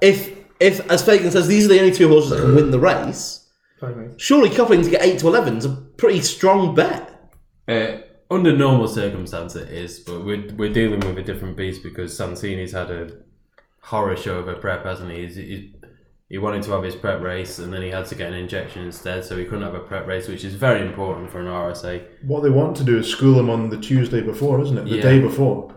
[0.00, 2.80] If if as Fagan says, these are the only two horses that can win the
[2.80, 3.48] race.
[4.16, 7.30] Surely coupling to get eight to eleven is a pretty strong bet.
[7.68, 7.98] Uh,
[8.30, 12.72] under normal circumstances, it is, but we're, we're dealing with a different beast because Santini's
[12.72, 13.10] had a
[13.82, 15.22] horror show of a prep, hasn't he?
[15.22, 15.70] He's, he's,
[16.30, 18.84] he wanted to have his prep race and then he had to get an injection
[18.84, 22.02] instead, so he couldn't have a prep race, which is very important for an RSA.
[22.22, 24.84] What they want to do is school him on the Tuesday before, isn't it?
[24.84, 25.02] The Yeah.
[25.02, 25.74] day before.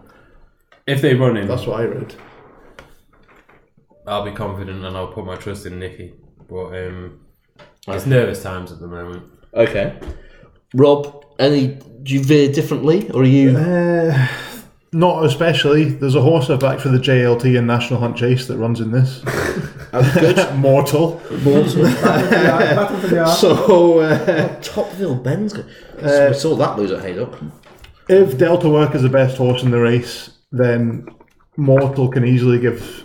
[0.86, 2.14] If they run him, That's what I read.
[4.06, 6.14] I'll be confident and I'll put my trust in Nicky.
[6.48, 7.22] But um,
[7.88, 9.24] it's nervous times at the moment.
[9.56, 9.98] Okay,
[10.76, 13.58] Rob, any do you veer differently, or are you?
[13.58, 14.28] Uh,
[14.94, 15.86] not especially.
[15.86, 18.92] There's a horse I backed for the JLT and National Hunt Chase that runs in
[18.92, 19.20] this.
[20.14, 20.56] Good.
[20.56, 21.16] Mortal.
[21.18, 23.36] Battle for the- battle for the arm.
[23.36, 25.66] So uh, Topville Ben's good.
[25.98, 27.38] we saw that lose at Haydock.
[28.10, 31.08] if Delta Work is the best horse in the race, then
[31.58, 33.04] Mortal can easily give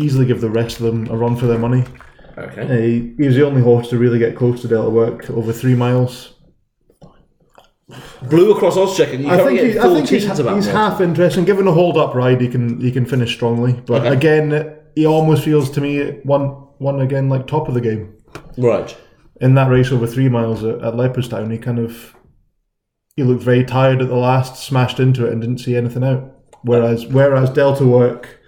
[0.00, 1.84] easily give the rest of them a run for their money.
[2.36, 2.62] Okay.
[2.62, 5.52] Uh, he, he was the only horse to really get close to Delta Work over
[5.52, 6.34] three miles.
[8.28, 11.44] Blew across Ozcheck and you I think, he, I think he's, about he's half interesting.
[11.46, 13.72] Given a hold up ride, he can he can finish strongly.
[13.86, 14.12] But Okay.
[14.14, 16.48] again, he almost feels to me one
[16.78, 18.12] one again like Topofthegame
[18.58, 18.94] Right.
[19.40, 21.50] in that race over three miles at, at Leopardstown.
[21.50, 22.14] He kind of
[23.16, 26.30] he looked very tired at the last, smashed into it, and didn't see anything out.
[26.62, 28.38] Whereas whereas Delta Work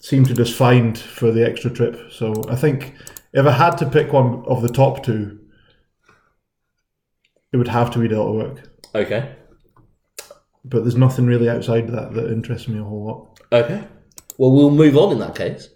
[0.00, 2.10] seemed to just find for the extra trip.
[2.10, 2.94] So I think
[3.34, 5.40] if I had to pick one of the top two,
[7.56, 8.68] it would have to be Delta Work.
[8.94, 9.34] Okay.
[10.62, 13.40] But there's nothing really outside that that interests me a whole lot.
[13.50, 13.82] Okay.
[14.36, 15.70] Well, we'll move on in that case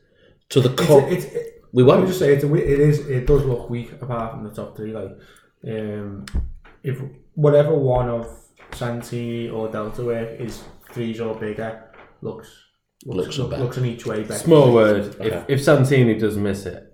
[0.50, 2.00] to the It's, co- it's, it, we I won't.
[2.00, 4.76] would just say it's a, it is it does look weak apart from the top
[4.76, 4.92] three.
[4.92, 5.12] Like,
[5.66, 6.26] um,
[6.82, 7.00] if
[7.34, 8.28] whatever one of
[8.72, 10.62] Santini or Delta Work is
[10.92, 11.90] threes or bigger,
[12.20, 12.48] looks
[13.06, 14.34] Looks a look, looks in each way better.
[14.34, 15.16] Small word.
[15.18, 15.28] Okay.
[15.28, 16.89] If, if Santini does miss it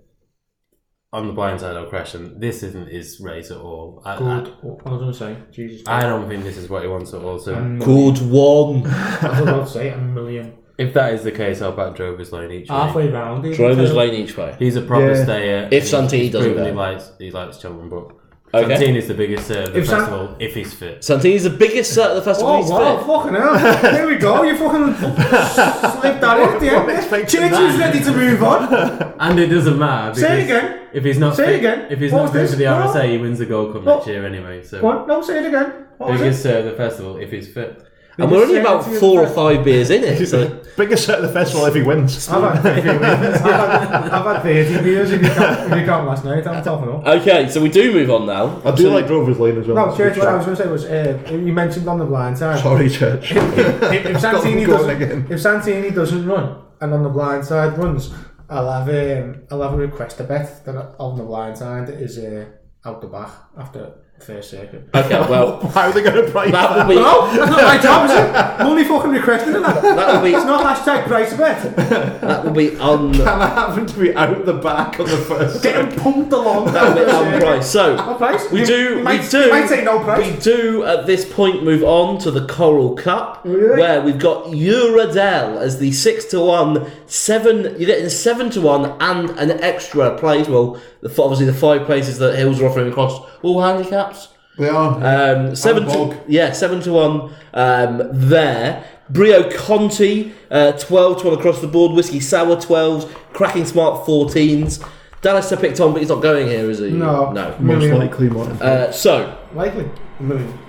[1.13, 4.01] on the blindside or Crescent, this isn't his race at all.
[4.05, 4.47] I, Good.
[4.61, 5.37] What was going to say?
[5.51, 5.87] Jesus.
[5.87, 7.39] I, I don't think this is what he wants at all.
[7.39, 8.85] So Um, Good one.
[8.87, 10.53] I was about to say a million.
[10.77, 12.75] if that is the case, I'll back Drover's Lane each way.
[12.75, 13.45] Halfway round.
[13.45, 13.55] even.
[13.57, 14.55] Drover's lane each way.
[14.59, 15.23] He's a proper Yeah.
[15.23, 15.69] stayer.
[15.71, 16.69] If and Santini doesn't proven go.
[16.71, 18.11] he likes he likes Cheltenham, but
[18.53, 18.77] Okay.
[18.77, 21.03] Santini's the biggest cert of the If San- festival if he's fit.
[21.03, 22.53] Santini's the biggest cert at the festival.
[22.53, 23.05] Oh he's wow, fit.
[23.05, 23.93] fucking hell.
[23.93, 24.95] Here we go, you fucking
[26.01, 26.89] slipped that in at the end.
[26.91, 28.73] expecting Churchill's ready to move on.
[29.19, 30.19] And it doesn't matter.
[30.19, 30.87] Say it because again.
[30.93, 31.87] If he's not Say it fit, again.
[31.91, 32.51] if he's What not was fit this?
[32.51, 32.87] for the No.
[32.87, 33.95] RSA, he wins the Gold Cup What?
[33.97, 34.63] next year anyway.
[34.63, 35.07] So What?
[35.07, 35.73] No, say it again.
[35.97, 36.49] What was biggest it?
[36.49, 37.83] cert of the festival if he's fit.
[38.17, 40.25] And we're only about four or five beers in it.
[40.27, 40.63] So.
[40.75, 42.27] Biggest set of the festival if he wins.
[42.29, 43.03] I've had 30 wins.
[43.03, 46.45] I've had, I've had 30 beers if you count, if you count last night.
[46.45, 47.05] I'm tough enough.
[47.05, 48.61] Okay, so we do move on now.
[48.63, 49.75] I do So- like Drovers Lane as well.
[49.75, 51.87] No, It's a good Church, what I was going to say was, uh, you mentioned
[51.87, 52.59] on the blind side.
[52.59, 53.31] Sorry, Church.
[53.31, 57.77] if, if Got them Santini doesn't, if Santini doesn't run and on the blind side
[57.77, 58.13] runs,
[58.49, 62.17] I'll have um, I'll have a request a bet that on the blind side is
[62.17, 62.45] uh,
[62.85, 64.89] out the back after the first circuit.
[64.95, 66.87] Okay, well, How are they going to price that that?
[66.87, 68.35] will be No, that's not my job, is it?
[68.35, 69.59] I'm only fucking requesting it.
[69.61, 69.81] That.
[69.83, 71.75] that will be It's not hashtag price a bet.
[72.21, 75.61] that will be on And I happen to be out the back on the first.
[75.63, 76.73] Getting pumped along.
[76.73, 77.69] that will be on price.
[77.69, 78.51] So What price?
[78.51, 80.25] we You- do you might, we do might say no price.
[80.33, 83.79] we do at this point move on to the Coral Cup, Really?
[83.81, 87.63] where we've got Uradel as the six to one, seven.
[87.77, 90.47] You're getting seven to one and an extra place.
[90.47, 94.29] Well, the, obviously the five places that Hills are offering across all handicaps.
[94.57, 94.95] They are.
[95.03, 98.85] Um, seven to yeah, seven to one um, there.
[99.09, 101.93] Brio Conti, uh, twelve to one across the board.
[101.93, 104.83] Whiskey Sour twelves, Cracking Smart fourteens.
[105.21, 106.91] Dallas picked on, but he's not going here, is he?
[106.91, 107.31] No.
[107.31, 107.55] no.
[107.59, 108.61] most likely, Martin.
[108.61, 109.89] Uh, so, Likely.
[110.19, 110.59] A million.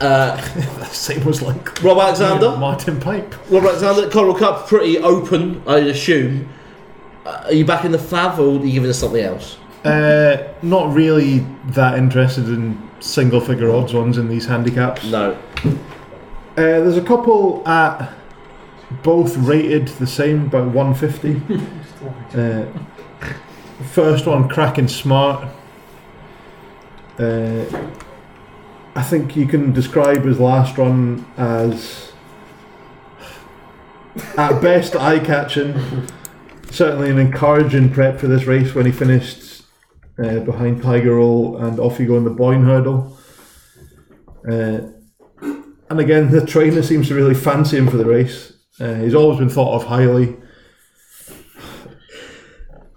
[0.00, 0.40] uh,
[0.86, 3.34] Same was like Rob Alexander, Martin Pipe.
[3.50, 6.48] Rob Alexander, Coral Cup, pretty open, I'd assume.
[7.24, 9.58] Uh, are you back in the fav, or are you giving us something else?
[9.86, 15.04] Uh, not really that interested in single figure odds ones in these handicaps.
[15.04, 15.38] No.
[15.64, 15.72] Uh,
[16.56, 18.12] there's a couple at
[19.02, 21.42] both rated the same, about 150.
[22.38, 22.66] uh,
[23.92, 25.48] first one, cracking smart.
[27.18, 27.64] Uh,
[28.94, 32.12] I think you can describe his last run as
[34.38, 36.08] at best eye catching.
[36.70, 39.45] Certainly an encouraging prep for this race when he finished
[40.18, 43.18] uh, behind Tiger Roll and off you go in the Boyne hurdle.
[44.48, 44.92] Uh,
[45.88, 48.52] and again, the trainer seems to really fancy him for the race.
[48.80, 50.36] Uh, he's always been thought of highly.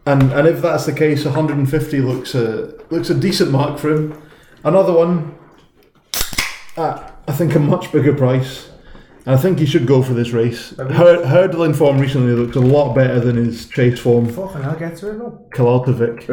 [0.05, 4.21] And and if that's the case, 150 looks a looks a decent mark for him.
[4.63, 5.37] Another one,
[6.75, 8.69] at I think a much bigger price.
[9.29, 10.71] And I think he should go for this race.
[10.75, 14.27] Hur- hurdling form recently looks a lot better than his chase form.
[14.27, 15.45] Fucking hell, get to it, no.
[15.51, 16.23] Kalaltovic.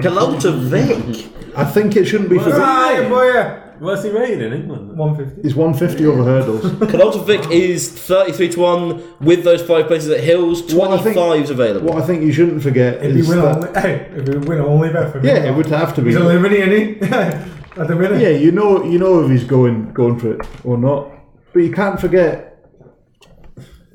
[0.00, 2.48] Killultagh I think it shouldn't be for.
[2.48, 3.84] Right, boy.
[3.84, 4.96] What's he rated in England?
[4.96, 5.42] 150.
[5.42, 6.62] He's 150 over hurdles.
[6.90, 11.88] Killultagh is 33 to 1 with those five places at Hills, What I 25's available.
[11.92, 14.40] What I think you shouldn't forget If you is win that only, hey, if you
[14.40, 15.28] win only bet for me.
[15.28, 16.08] yeah, it would have to be.
[16.08, 17.12] He's a liberty, isn't he?
[17.12, 18.18] At the minute.
[18.18, 21.11] Yeah, you know, you know if he's going going for it or not.
[21.52, 22.48] But you can't forget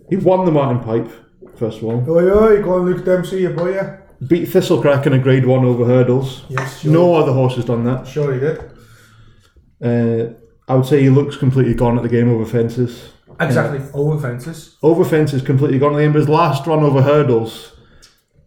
[0.10, 1.12] he won the Martin Pipe
[1.58, 2.10] first of all.
[2.10, 3.98] Oi, oi, go on, Luke Dempsey, your boy, yeah.
[4.28, 6.44] Beat Thistlecrack in a Grade One over hurdles.
[6.50, 6.92] Yes, sure.
[6.92, 8.08] No other horse has done that.
[8.08, 8.60] Sure he did.
[9.82, 10.34] Uh,
[10.68, 13.12] I would say he looks completely gone at the game over fences.
[13.40, 13.80] Exactly.
[13.94, 14.76] Over fences.
[14.82, 16.14] Over fences completely gone at the game.
[16.14, 17.74] But his last run over hurdles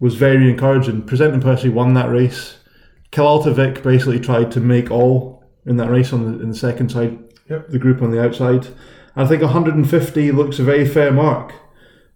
[0.00, 1.02] was very encouraging.
[1.02, 2.56] Presenting Percy won that race.
[3.12, 6.90] Killultagh Vic basically tried to make all in that race on the in the second
[6.90, 7.16] side,
[7.48, 7.68] Yep.
[7.68, 8.66] the group on the outside.
[9.16, 11.52] I think 150 looks a very fair mark.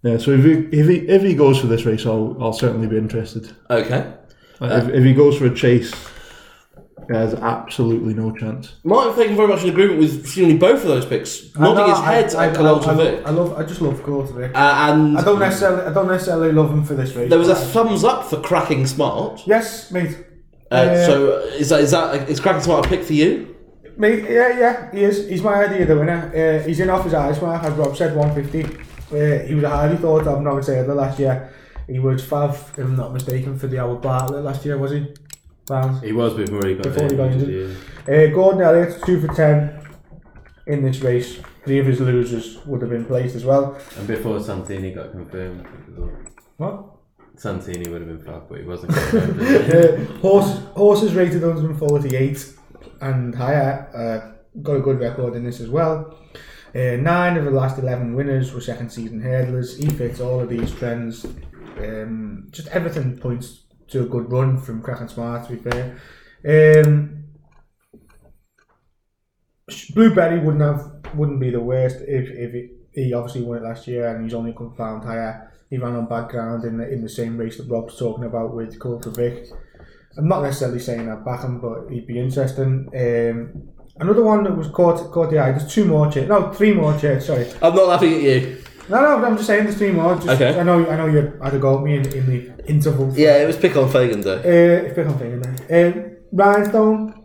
[0.02, 2.87] Yeah, so if he, if he if he goes for this race, I'll I'll certainly
[2.87, 3.54] be interested.
[3.70, 4.12] okay.
[4.61, 5.92] Uh, if, if he goes for a chase,
[7.09, 8.76] he has absolutely no chance.
[8.85, 11.54] Martin, thank you very much in agreement with seemingly both of those picks.
[11.57, 13.26] Nodding his head I, at I, Killultagh I, Vic.
[13.26, 13.59] I love.
[13.59, 14.50] I just love Killultagh Vic.
[14.54, 15.83] Uh, and I don't necessarily.
[15.87, 17.28] I don't necessarily love him for this race.
[17.30, 19.42] there was a thumbs up for cracking smart.
[19.46, 20.16] yes, mate.
[20.70, 23.53] Uh, Uh, so is that is that is cracking smart a pick for you?
[23.96, 25.28] Mate, yeah, yeah, he is.
[25.28, 26.33] He's my idea of the winner.
[26.35, 28.64] Uh, he's in off his eyes mark, as Rob said, 150.
[28.64, 31.52] Uh, he was a highly thought of novice Taylor last year.
[31.87, 35.14] He was fav, if I'm not mistaken, for the old Bartlett last year, was he?
[35.66, 36.02] Barnes.
[36.02, 37.76] He was before he got Before he got injured.
[38.09, 39.87] Uh, Gordon Elliott, 2 for 10
[40.66, 41.38] in this race.
[41.64, 43.78] Three of his losers would have been placed as well.
[43.96, 45.66] And before Santini got confirmed.
[46.57, 46.85] What?
[47.37, 49.40] Santini would have been fucked, but he wasn't confirmed.
[49.40, 52.54] Uh, horse, horses rated 148
[53.04, 53.88] and higher.
[53.94, 56.18] Uh, got a good record in this as well.
[56.74, 59.78] Uh, nine of the last 11 winners were second season hurdlers.
[59.78, 61.24] He fits all of these trends.
[61.78, 66.84] Um, just everything points to a good run from Cracking Smart, to be fair.
[66.84, 67.24] Um,
[69.94, 73.86] Bleu Berry wouldn't have wouldn't be the worst if, if he, obviously won it last
[73.86, 75.52] year and he's only found higher.
[75.70, 78.78] He ran on background in the in the same race that Rob's talking about with
[78.78, 79.46] Coulter Vic.
[80.16, 82.88] I'm not necessarily saying that back him, but he'd be interesting.
[82.94, 85.53] Um, another one that was caught caught the eye.
[85.53, 86.29] There's two more chairs.
[86.29, 87.27] No, three more chairs.
[87.27, 87.46] Sorry.
[87.62, 88.62] I'm not laughing at you.
[88.88, 89.24] No, no.
[89.24, 90.14] I'm just saying there's three more.
[90.16, 90.59] Just, Okay.
[90.59, 90.88] I know.
[90.88, 93.12] I know you had a go at me in, in the interval.
[93.16, 94.38] Yeah, it was pick on Fagan day.
[94.90, 95.96] Uh, can think of it.
[95.96, 97.20] Um, Rhinestone.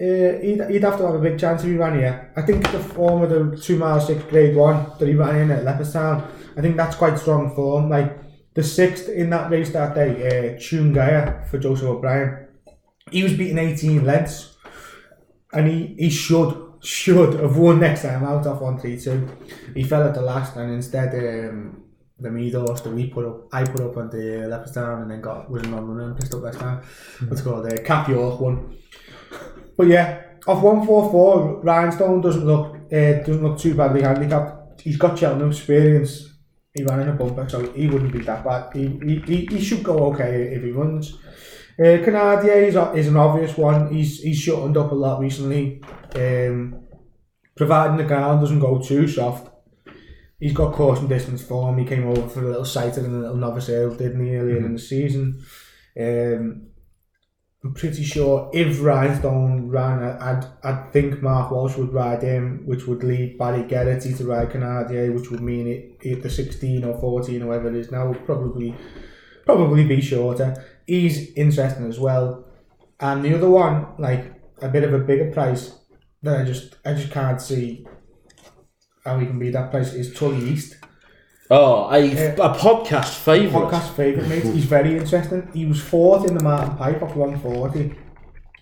[0.00, 2.32] Uh, he'd, he'd have to have a big chance if he ran here.
[2.34, 5.50] I think the form of the two mile six grade one that he ran in
[5.52, 6.26] at Leopardstown,
[6.56, 7.88] I think that's quite strong form.
[7.88, 8.18] Like
[8.54, 12.48] the sixth in that race that day, uh, Chungaya for Joseph O'Brien,
[13.10, 14.56] he was beating 18 lengths,
[15.52, 19.72] and he, he should should have won next time out off 132.
[19.72, 21.84] He fell at the last, and instead um,
[22.18, 25.50] the Meadows that we put up, I put up on the Leopardstown, and then got
[25.50, 26.82] was non runner and pissed up last time.
[27.28, 28.76] What's it called the Cap York one.
[29.76, 34.80] But yeah, off 144, Rhinestone doesn't look uh, doesn't look too badly handicapped.
[34.80, 36.31] He's got Cheltenham experience.
[36.74, 38.74] He ran in a bumper, so he wouldn't be that bad.
[38.74, 41.18] He, he, he, he should go okay if he runs.
[41.78, 43.92] Uh, Canardier is, is an obvious one.
[43.92, 45.82] He's he's shortened up a lot recently.
[46.14, 46.82] Um,
[47.56, 49.50] providing the ground doesn't go too soft.
[50.40, 51.78] He's got course and distance form.
[51.78, 54.58] He came over for a little sighted and a little novice ale, didn't he, earlier
[54.58, 55.44] in the season.
[55.98, 56.71] Um,
[57.64, 62.88] I'm pretty sure if Rhinestone ran, I'd, I'd think Mark Walsh would ride him, which
[62.88, 66.98] would lead Barry Geraghty to ride Canardier, which would mean it, it the 16 or
[66.98, 68.74] 14 or whatever it is now would probably
[69.44, 70.64] probably be shorter.
[70.86, 72.44] He's interesting as well.
[72.98, 75.72] And the other one, like a bit of a bigger price
[76.22, 77.86] that I just I just can't see
[79.04, 80.76] how he can be that price is Tully East.
[81.54, 82.32] Oh, a, Yeah.
[82.34, 83.70] a podcast favourite.
[83.70, 84.44] Podcast favourite mate.
[84.44, 85.48] He's very interesting.
[85.52, 87.94] He was fourth in the Martin Pipe off 140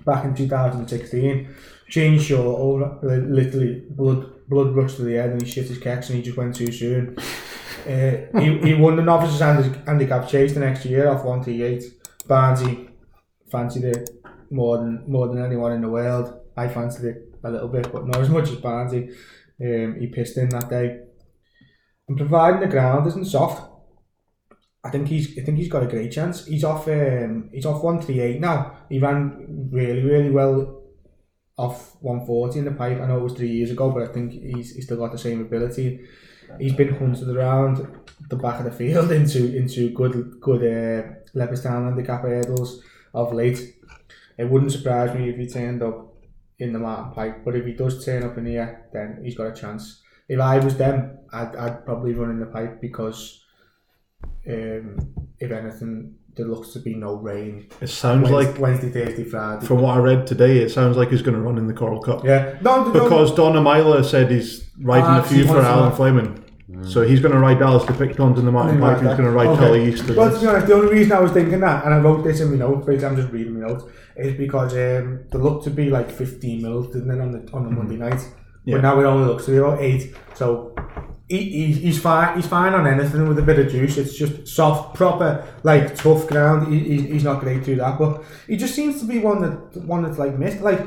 [0.05, 1.49] back in 2016.
[1.89, 2.99] Changed short over
[3.29, 6.37] literally blood blood rushed to the head and he shit his kicks and he just
[6.37, 7.17] went too soon.
[7.87, 11.85] Uh, he, he won the novices handi- handicap chase the next year off 138.
[12.27, 12.89] Barnsley
[13.51, 14.11] fancied it
[14.51, 16.41] more than more than anyone in the world.
[16.57, 19.11] I fancied it a little bit, but not as much as Barnsley.
[19.63, 21.01] Um, he pissed in that day.
[22.11, 23.71] And providing the ground isn't soft,
[24.83, 26.45] I think he's I think he's got a great chance.
[26.45, 28.79] He's off um, he's off one three eight now.
[28.89, 30.83] He ran really really well
[31.57, 33.01] off one forty in the pipe.
[33.01, 35.19] I know it was three years ago, but I think he's, he's still got the
[35.19, 36.01] same ability.
[36.59, 37.87] He's been hunted around
[38.29, 42.83] the back of the field into into good good uh, Leopardstown handicap hurdles
[43.15, 43.61] of late.
[44.37, 46.13] It wouldn't surprise me if he turned up
[46.59, 49.57] in the Martin Pipe, but if he does turn up in here, then he's got
[49.57, 50.03] a chance.
[50.35, 53.45] If I was them, I'd, I'd probably run in the pipe because
[54.49, 54.97] um,
[55.39, 57.67] if anything, there looks to be no rain.
[57.81, 59.67] It sounds Wednesday, like, Wednesday, Thursday, Friday.
[59.67, 62.01] from what I read today, it sounds like he's going to run in the Coral
[62.01, 62.25] Cup.
[62.25, 65.93] yeah, no, Because Don Amila said he's riding Ah, a few for Alan.
[65.93, 66.45] Fleming.
[66.85, 69.03] So he's going to ride Dallas to pick Pictons in the Martin Something Pipe.
[69.03, 69.61] He's going to ride Okay.
[69.61, 70.05] Tully East.
[70.09, 72.23] as Well, to be honest, the only reason I was thinking that, and I wrote
[72.23, 73.85] this in my notes, because I'm just reading my notes,
[74.17, 77.65] is because um, there looked to be like 15 mils, didn't it, on the on
[77.65, 78.21] the Monday night?
[78.65, 78.77] Yeah.
[78.77, 80.15] But now it only looks to be about eight.
[80.35, 80.75] So
[81.29, 82.37] he, he, he's fine.
[82.37, 83.97] He's fine on anything with a bit of juice.
[83.97, 86.73] It's just soft, proper, like tough ground.
[86.73, 89.85] He, he, he's not great through that, but he just seems to be one that
[89.87, 90.61] one that's like missed.
[90.61, 90.81] Like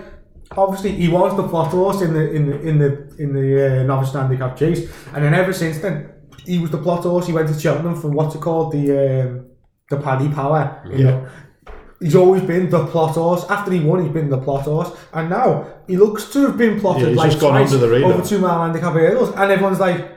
[0.52, 3.84] obviously he was the plot horse in the in the in the in the uh,
[3.84, 6.10] novice handicap chase, and then ever since then
[6.46, 7.26] he was the plot horse.
[7.28, 8.86] He went to Cheltenham for what's it called the
[9.30, 9.48] um,
[9.90, 10.84] the Paddy Power.
[10.92, 11.12] You Yeah.
[11.12, 11.28] know,
[12.04, 13.46] he's always been the plot horse.
[13.50, 16.80] After he won, he's been the plot horse, and now he looks to have been
[16.80, 18.14] plotted Yeah, he's like just gone twice under the radar.
[18.14, 20.12] over two mile handicap hurdles, and everyone's like.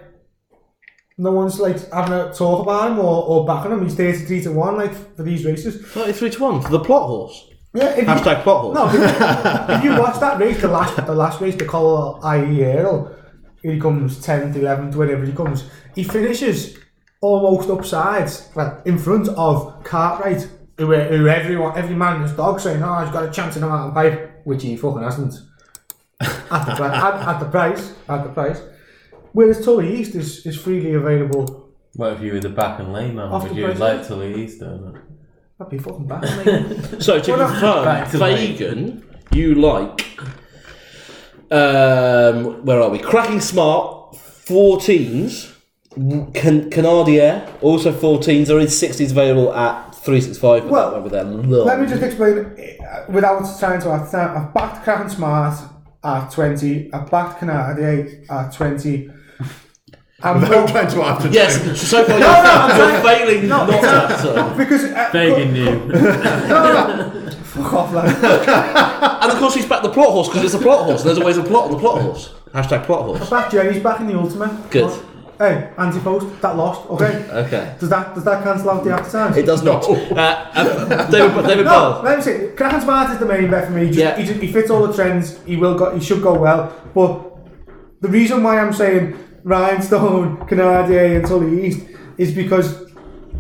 [1.19, 3.83] No one's like having a talk about him or, or backing him.
[3.83, 5.81] He's 33 to 1 like for these races.
[5.81, 7.49] 33 to 1 for the plot horse.
[7.73, 8.75] Yeah, if you, Hashtag plot horse.
[8.75, 12.63] no, if, if you watch that race, the last the last race, the Cole IE
[12.65, 13.17] Earl,
[13.63, 16.77] he comes 10th, 11th, whatever he comes, he finishes
[17.23, 20.47] almost upsides, well, in front of Cartwright,
[20.79, 23.63] who, who everyone, every man and his dog saying, oh, he's got a chance in
[23.63, 25.35] the Martin Pipe, which he fucking hasn't.
[26.21, 26.31] at,
[26.67, 28.61] the, pri- at, at the price, at the price.
[29.33, 31.71] Whereas Tully East is, is freely available.
[31.95, 33.29] What if you were the back and lane man?
[33.29, 34.09] Off Would the you price, like yeah.
[34.09, 35.03] to leave Easter?
[35.59, 37.03] That'd be fucking back bad, mate.
[37.03, 40.07] So to Well, no, confirm, back to Fagan, you like
[41.51, 42.99] um, where are we?
[42.99, 45.53] Cracking Smart, 14s.
[46.35, 48.49] Can Canardier, also 14s.
[48.49, 50.63] There is 60s available at 365.
[50.63, 51.25] but Well, that went with their
[51.65, 54.37] Let me just explain uh, without trying to add time.
[54.37, 55.59] I've backed Cracking Smart
[56.05, 56.93] at 20.
[56.93, 59.11] I've backed Canardier at 20.
[60.23, 63.49] I'm Without not, trying to after Yes, so far you're, no, I'm you're trying- failing
[63.49, 64.19] no, not no, to.
[64.23, 64.55] so.
[64.57, 65.91] because uh, Fagan knew.
[67.43, 69.21] fuck off, lad.
[69.23, 71.01] And of course he's backed the plot horse because it's a plot horse.
[71.03, 72.33] and There's always a plot on the plot horse.
[72.55, 73.29] Hashtag plot horse.
[73.29, 74.71] back Jenny's back in the ultimate.
[74.71, 74.91] Good.
[75.39, 77.27] Hey, anti-post, that lost, okay?
[77.31, 77.75] Okay.
[77.79, 79.37] Does that does that cancel out the after times?
[79.37, 79.85] It does not.
[79.85, 82.05] Uh, uh, David, David No, Barnes.
[82.05, 83.87] let me say, Cracking Smart is the main bet for me.
[83.89, 84.17] Just, Yeah.
[84.17, 85.39] he, just, he fits all the trends.
[85.45, 85.95] He will go.
[85.95, 86.73] He should go well.
[86.95, 87.37] But
[88.01, 89.15] the reason why I'm saying
[89.45, 91.81] Rhinestone, Canardier, and Tully East
[92.17, 92.86] is because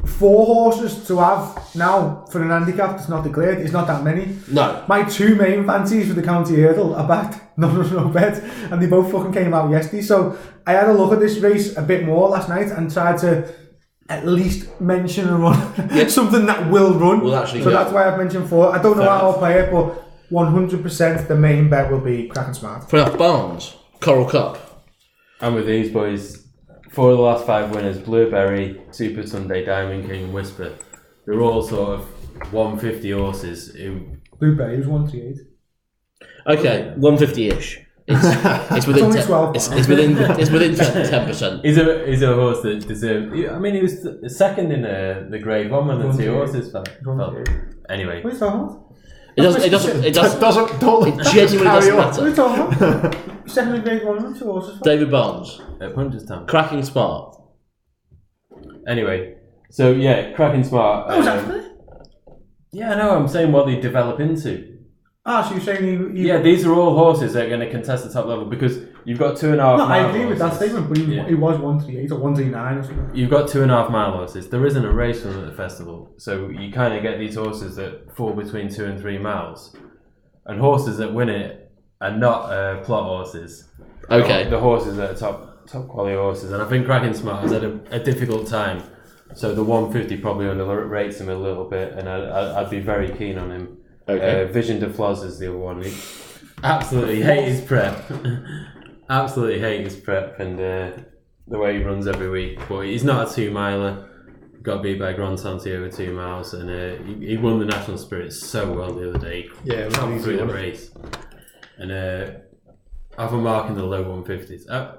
[0.07, 4.36] four horses to have now for an handicap that's not declared is not that many.
[4.50, 4.84] No.
[4.88, 7.42] My two main fancies for the county hurdle are backed.
[7.59, 10.02] No, no, no bet, and they both fucking came out yesterday.
[10.02, 10.36] So
[10.66, 13.50] I had a look at this race a bit more last night and tried to
[14.11, 16.07] at least mention a run, yeah.
[16.20, 17.20] something that will run.
[17.20, 17.76] Will actually so go.
[17.76, 18.74] that's why I've mentioned four.
[18.76, 19.34] I don't know Fair how enough.
[19.36, 22.90] I'll play it, but 100% the main bet will be Cracking Smart.
[22.90, 23.16] Fair enough.
[23.16, 23.74] Barnes.
[24.00, 24.84] Coral Cup.
[25.40, 26.45] And with these boys,
[26.91, 30.72] four of the last five winners Bleu Berry, Super Sunday, Diamond King, and Whisper.
[31.24, 34.01] They're all sort of 150 horses who
[34.39, 35.47] Bleu Berry was 138.
[36.49, 37.82] Okay, 150-ish.
[38.09, 38.24] It's,
[38.70, 40.76] it's within only ten- 12 it's, it's within it's within
[41.11, 41.64] ten percent.
[41.64, 43.32] Is a he's a horse that deserves.
[43.51, 46.87] I mean, he was second in uh, the Grade One when the two horses felt.
[46.87, 47.05] felt.
[47.05, 47.74] 138.
[47.91, 48.86] Anyway, What are you
[49.37, 49.66] talking about?
[49.66, 50.05] It doesn't.
[50.05, 50.05] It doesn't.
[50.05, 50.41] It That doesn't.
[50.41, 52.07] doesn't, don't, It genuinely doesn't on.
[52.07, 52.37] What are you matter.
[52.37, 53.51] talking about?
[53.51, 54.80] Second grade one two horses.
[54.82, 56.49] David Barnes, at Punchestown.
[56.49, 57.37] cracking smart.
[58.89, 59.37] Anyway,
[59.70, 61.07] so yeah, cracking smart.
[61.11, 61.76] Oh, was um, that
[62.72, 63.11] yeah, I know.
[63.16, 64.78] I'm saying what they develop into.
[65.24, 66.09] Ah, so you're saying you.
[66.12, 68.78] you Yeah, these are all horses that are going to contest the top level because
[69.07, 69.78] you've got two and a half.
[69.78, 70.59] No, I agree with that horses.
[70.70, 71.26] statement, but he, Yeah.
[71.26, 73.11] he was 138 or 139 or something.
[73.16, 74.48] You've got two and a half mile horses.
[74.50, 77.36] There isn't a race for them at the festival, so you kind of get these
[77.36, 79.74] horses that fall between two and three miles,
[80.44, 83.64] and horses that win it are not uh, plot horses.
[84.11, 84.44] Okay.
[84.44, 87.52] the, the horses that are top top quality horses, and I think Cracking Smart has
[87.52, 88.82] had a, a difficult time.
[89.34, 93.11] So the 150 probably underrates him a little bit, and I, I, I'd be very
[93.16, 93.78] keen on him.
[94.09, 94.44] Okay.
[94.44, 95.82] Uh, Vision de Floz is the other one.
[95.82, 95.92] He
[96.62, 97.96] absolutely hate his prep.
[99.09, 100.90] absolutely hate his prep and uh,
[101.48, 102.59] the way he runs every week.
[102.68, 104.11] But he's not a two miler.
[104.62, 107.96] Got beat by Grand Sancy over two miles, and uh, he, he won the National
[107.98, 109.48] Spirit so well the other day.
[109.64, 110.54] Yeah, it was Top an easy through the one.
[110.57, 110.90] race,
[111.78, 112.30] and uh,
[113.16, 114.68] have a mark in the low 150s.
[114.68, 114.96] Uh,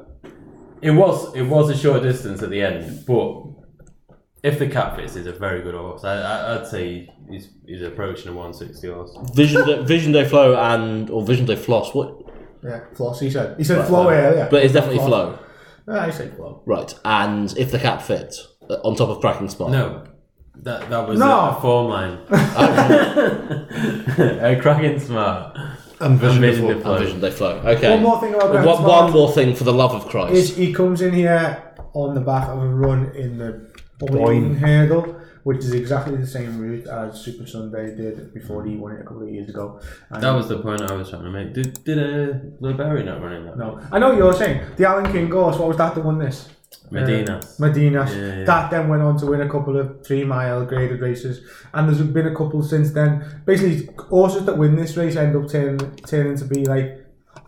[0.82, 3.44] it was it was a short distance at the end, but
[4.42, 6.06] if the cap fits, he's a very good horse.
[6.06, 9.18] I, I, I'd say he's, he's approaching a 160 horse.
[9.34, 11.94] Vision de, Vision de Flow and or Vision de Floss.
[11.94, 12.22] What?
[12.64, 13.58] Yeah, Floss, he said.
[13.58, 14.48] He said flow earlier.
[14.50, 15.10] But it's definitely Floss.
[15.10, 15.40] Flow.
[15.90, 16.64] Ah, I say flow.
[16.66, 16.94] Right.
[17.06, 19.72] And if the cap fits uh, on top of cracking smart.
[19.72, 20.04] No,
[20.64, 21.30] that that was No.
[21.30, 22.18] a, a form line.
[24.42, 25.58] a cracking smart.
[26.00, 26.84] And Vision Vision of de Flow.
[26.84, 26.96] Flow.
[26.96, 27.62] And Vision de Flow.
[27.66, 27.90] Okay.
[27.92, 30.34] One more thing about One, Kraken one more thing for the love of Christ.
[30.36, 33.68] is he comes in here on the back of a run in the
[34.00, 35.17] Boyne hurdle,
[35.48, 39.24] which is exactly the same route as Supasundae did before he won it a couple
[39.24, 39.80] of years ago.
[40.10, 41.54] And That was the point I was trying to make.
[41.54, 43.58] Did did uh, Bleu Berry not run in that?
[43.58, 44.58] no, I know what you're saying.
[44.76, 46.38] The Alan King horse, what was that that won this?
[46.92, 47.36] Medina.
[47.38, 48.02] Uh, Medina.
[48.10, 48.44] Yeah, yeah.
[48.44, 51.40] That then went on to win a couple of three mile graded races,
[51.74, 53.42] and there's been a couple since then.
[53.46, 53.78] Basically,
[54.18, 55.80] horses that win this race end up turning
[56.12, 57.06] turning to be like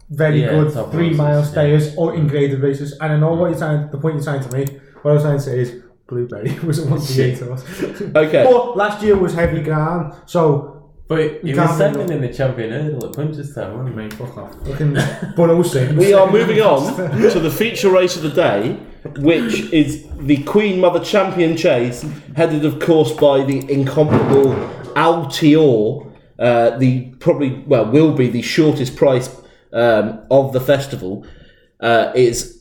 [0.09, 2.97] very Yeah, good three horses, mile stayers or in graded races.
[3.01, 3.91] And I know what you're trying.
[3.91, 4.69] The point you're trying to make.
[5.01, 7.63] What I was trying to say is Bleu Berry was a one to eight horse.
[8.15, 8.43] Okay.
[8.43, 12.71] But last year was heavy ground, so But he was can't second in the champion
[12.71, 14.17] hurdle at Punchestown, wasn't he?
[14.17, 14.67] fuck off.
[14.67, 14.97] Fucking
[15.35, 15.95] Burrow sings.
[15.95, 18.73] We are moving on to the feature race of the day,
[19.19, 22.05] which is the Queen Mother Champion Chase,
[22.35, 24.53] headed, of course, by the incomparable
[24.95, 29.29] Altior, uh, the probably, well, will be the shortest price
[29.73, 31.25] um, of the festival.
[31.79, 32.59] Uh, it's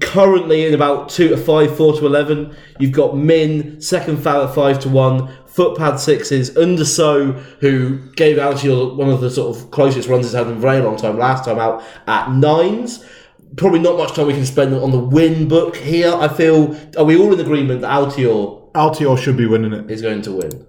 [0.00, 2.56] currently in about 2 to 5, 4 to 11.
[2.78, 7.98] You've got Min, second foul at 5 to 1, footpad sixes, Un de Sceaux, who
[8.12, 10.96] gave Altior one of the sort of closest runs he's had in a very long
[10.96, 13.04] time, last time out at nines.
[13.56, 16.12] Probably not much time we can spend on the win book here.
[16.12, 19.90] I feel, are we all in agreement that Altior Altior should be winning it.
[19.90, 20.66] is going to win?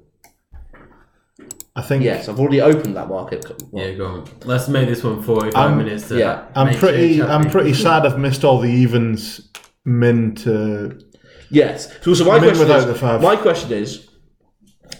[1.75, 2.03] I think.
[2.03, 3.51] Yes, I've already opened that market.
[3.73, 4.25] Yeah, go on.
[4.45, 6.07] Let's make this one 45 I'm- minutes.
[6.09, 7.21] To yeah, I'm pretty.
[7.21, 8.05] I'm pretty sad.
[8.05, 9.49] I've missed all the evens.
[9.87, 10.97] Min to
[11.51, 11.93] Yes.
[12.01, 13.21] So, so my question without is, the fav.
[13.21, 14.07] my question is,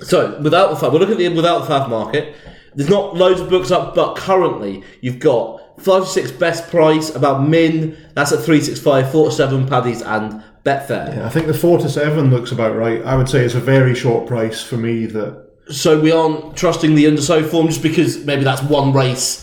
[0.02, 2.36] so without the fav, we're looking at the without the fav market.
[2.76, 7.16] There's not loads of books up, but currently you've got five to six best price
[7.16, 7.98] about min.
[8.14, 11.16] That's at three six five, four to seven paddies and Betfair.
[11.16, 13.04] Yeah, I think the four to seven looks about right.
[13.06, 15.06] I would say it's a very short price for me.
[15.06, 18.94] That So we aren't trusting the Un de Sceaux form just because maybe that's one
[18.94, 19.42] race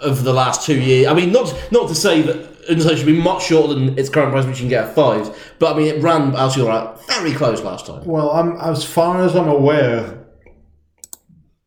[0.00, 1.06] of the last two years.
[1.08, 2.36] I mean, not not to say that
[2.70, 4.84] Un de Sceaux should be much shorter than its current price, which you can get
[4.88, 5.30] at fives.
[5.58, 8.04] But I mean, it ran Altior out very close last time.
[8.04, 10.16] well, I'm as far as I'm aware.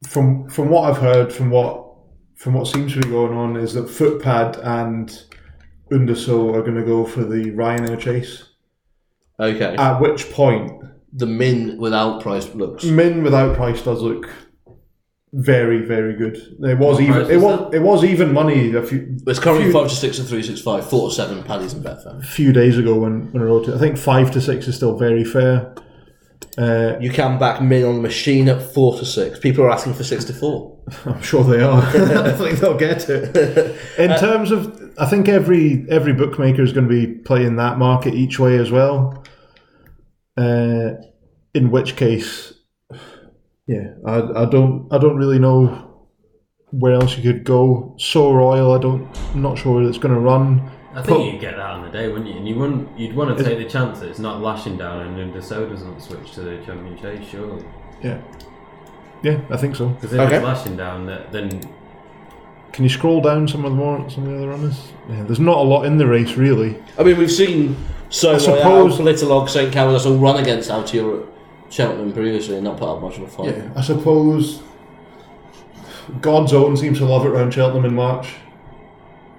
[0.07, 1.81] From from what I've heard, from what
[2.35, 5.23] from what seems to be going on, is that Footpad and
[5.91, 8.43] Un de Sceaux are going to go for the Ryanair chase.
[9.39, 9.75] Okay.
[9.77, 10.71] At which point,
[11.15, 12.83] the min without price looks.
[12.83, 14.29] Min without price does look
[15.31, 16.35] very, very good.
[16.37, 19.39] It was What even price it was was it was even money a few It's
[19.39, 22.19] currently few- five to six and three six five, four to seven paddies and Betfair.
[22.19, 23.73] A few days ago when, when I wrote it.
[23.75, 25.73] I think five to six is still very fair.
[26.55, 29.39] Uh, You can back min on the machine at four to six.
[29.39, 30.77] People are asking for six to four.
[31.05, 31.81] I'm sure they are.
[31.81, 33.75] I think they'll get it.
[33.97, 38.13] In terms of, I think every every bookmaker is going to be playing that market
[38.13, 39.22] each way as well.
[40.37, 40.93] Uh,
[41.53, 42.53] in which case,
[43.67, 46.07] yeah, I, I don't I don't really know
[46.71, 47.95] where else you could go.
[47.99, 50.71] Sceau Royal, I don't, I'm not sure where it's going to run.
[50.95, 52.35] I think But- you'd get that on the day, wouldn't you?
[52.37, 55.17] And you wouldn't, you'd want to take the chance that it's not lashing down and
[55.17, 57.63] then the so doesn't switch to the champion chase, surely.
[58.01, 58.19] Yeah,
[59.21, 59.89] yeah, I think so.
[59.89, 60.35] Because if Okay.
[60.37, 61.49] it's lashing down, then
[62.71, 64.91] Can you scroll down some of the more some of the other runners?
[65.07, 66.75] Yeah, there's not a lot in the race really.
[66.97, 67.75] I mean, we've seen
[68.13, 69.73] Sceau Royal, suppose- Politologue, St.
[69.73, 73.27] Coward's all run against Altior at Cheltenham previously and not put up much of a
[73.27, 73.57] fight.
[73.57, 74.61] Yeah, I suppose
[76.21, 78.35] God's Own seems to love it around Cheltenham in March.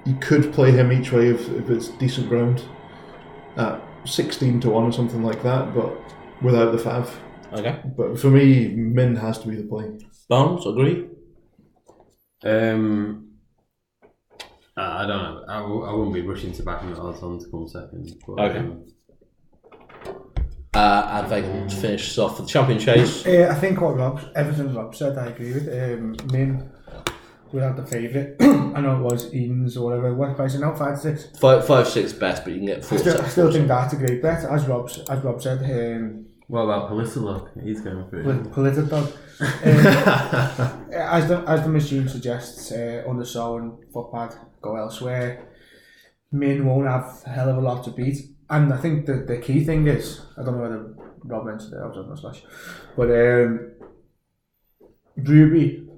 [0.05, 2.65] You could play him each way if, if it's decent ground
[3.57, 5.97] at 16 to 1 or something like that, but
[6.43, 7.09] without the fav.
[7.53, 7.79] Okay.
[7.97, 9.87] But for me, Min has to be the play.
[10.29, 11.07] Barnes, agree?
[12.43, 13.29] Um,
[14.77, 15.45] I I don't know.
[15.49, 18.11] I, w- I wouldn't be rushing to back him at odds on to come second.
[18.27, 18.59] But, Okay.
[18.59, 18.85] um,
[20.75, 23.25] Uh, and Vegan finishes off with the champion chase.
[23.25, 25.69] Uh, I think what Rob, everything Rob said, I agree with.
[25.69, 26.69] Um, Min,
[27.61, 30.13] have the favourite, I know it was Eden's or whatever.
[30.13, 30.75] What price is it now?
[30.75, 31.29] Five six.
[31.39, 33.53] Five, five, six best, but you can get I four, still, I seven, still four,
[33.53, 34.45] think that's a great bet.
[34.51, 37.63] As Rob, as Rob said, um, what about Politologue?
[37.63, 38.53] He's going for it.
[38.53, 39.09] Political.
[39.41, 45.49] Um, as the as the machine suggests, uh, Un de Sceaux and Footpad go elsewhere.
[46.31, 48.19] Min won't have a hell of a lot to beat,
[48.49, 51.81] and I think the the key thing is I don't know whether Rob mentioned it.
[51.83, 52.43] I was on the slash,
[52.97, 53.73] but um,
[55.17, 55.89] Ruby.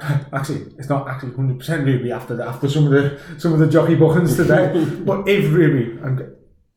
[0.32, 3.58] Actually, it's not actually hundred percent Ruby after the, after some of the some of
[3.58, 4.72] the jockey buttons today.
[5.04, 6.00] but if Ruby,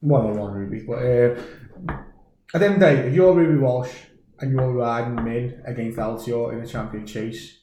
[0.02, 1.42] one on one Ruby, but uh,
[2.54, 3.92] at the end of the day, if you're Ruby Walsh
[4.40, 7.60] and you're riding Min against Altior in a champion chase,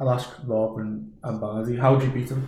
[0.00, 2.46] I'll ask Rob and, and Barney, how do you beat them?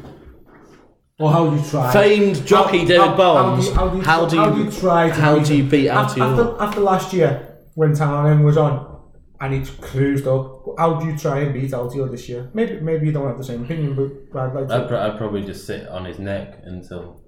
[1.18, 1.92] Or how do you try?
[1.92, 3.72] Famed jockey How- David how- Barnes.
[3.72, 5.64] How do you, How do you, how do you try to how beat do you
[5.64, 6.30] beat Af- Altior?
[6.30, 9.00] After, after last year, when Townend was on
[9.40, 12.50] and he cruised up, how do you try and beat Altior this year?
[12.52, 14.98] Maybe maybe you don't have the same opinion, but, but I'd like I'd, to.
[14.98, 17.22] I'd probably just sit on his neck until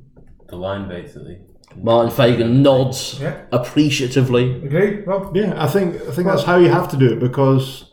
[0.49, 1.38] the line, basically.
[1.77, 3.37] Martin Fagan nods Yeah.
[3.53, 4.64] appreciatively.
[4.64, 5.37] Agree, Rob?
[5.37, 7.85] Yeah, I think I think that's how you have to do it because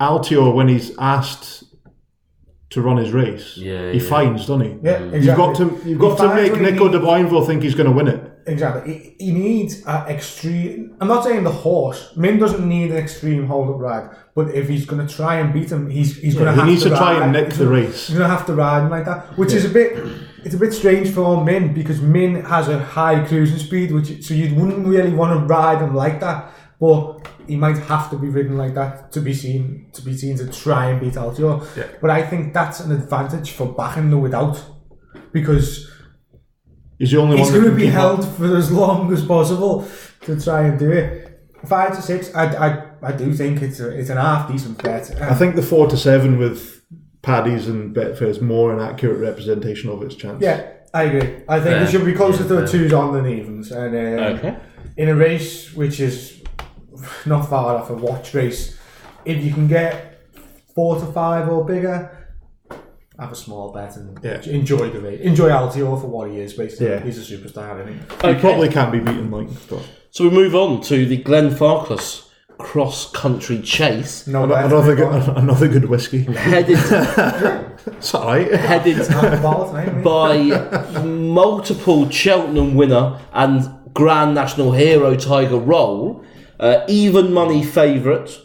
[0.00, 1.64] Altior, when he's asked
[2.70, 4.08] to run his race, Yeah, he yeah.
[4.08, 4.76] finds, doesn't he?
[4.82, 5.12] Yeah, mm.
[5.12, 5.26] exactly.
[5.26, 7.88] You've got to you've He got to make Nico de needs- Boinville think he's going
[7.88, 8.31] to win it.
[8.46, 9.14] Exactly.
[9.18, 10.96] He, he needs an extreme.
[11.00, 12.12] I'm not saying the horse.
[12.16, 15.52] Min doesn't need an extreme hold up ride, but if he's going to try and
[15.52, 17.22] beat him, he's he's going to he have needs to to try ride.
[17.22, 18.08] and nick the race.
[18.08, 19.92] He's going to have to ride him like that, which is a bit.
[20.44, 24.34] It's a bit strange for Min because Min has a high cruising speed, which so
[24.34, 26.52] you wouldn't really want to ride him like that.
[26.80, 30.36] But he might have to be ridden like that to be seen to be seen
[30.38, 31.64] to try and beat Altior.
[31.76, 31.86] Yeah.
[32.00, 34.60] But I think that's an advantage for backing the without
[35.32, 35.88] because
[37.02, 37.54] He's the only He's one.
[37.54, 38.00] that going to be keep up.
[38.22, 39.88] held for as long as possible
[40.20, 41.40] to try and do it.
[41.66, 45.10] Five to six, I, I, I do think it's a, it's an half decent bet.
[45.20, 46.80] I think the four to seven with
[47.22, 50.40] Paddy's and Betfair is more an accurate representation of its chance.
[50.40, 50.62] yeah,
[50.94, 51.42] I agree.
[51.48, 51.82] I think Fair.
[51.82, 52.66] it should be closer Yeah, to a fair.
[52.68, 53.72] twos on than evens.
[53.72, 54.56] And uh, Okay.
[54.96, 56.40] in a race which is
[57.26, 58.78] not far off a watch race,
[59.24, 60.20] if you can get
[60.74, 62.21] four to five or bigger,
[63.22, 64.40] have a small bet and Yeah.
[64.58, 65.20] enjoy the race.
[65.22, 66.52] Enjoy Altior for what he is.
[66.54, 67.00] Basically, Yeah.
[67.00, 67.80] he's a superstar.
[67.80, 67.98] I think.
[68.22, 68.40] He Okay.
[68.40, 69.48] probably can't be beaten, Mike.
[69.70, 72.22] But So we move on to the Glenfarclas
[72.58, 74.26] cross country chase.
[74.26, 76.22] No, another good, another good whiskey.
[76.24, 76.78] Headed
[77.98, 78.52] It's all right.
[78.54, 78.98] headed
[80.04, 80.34] by
[81.04, 86.22] multiple Cheltenham winner and Grand National Hero Tiger Roll,
[86.60, 88.38] uh, even money favourite,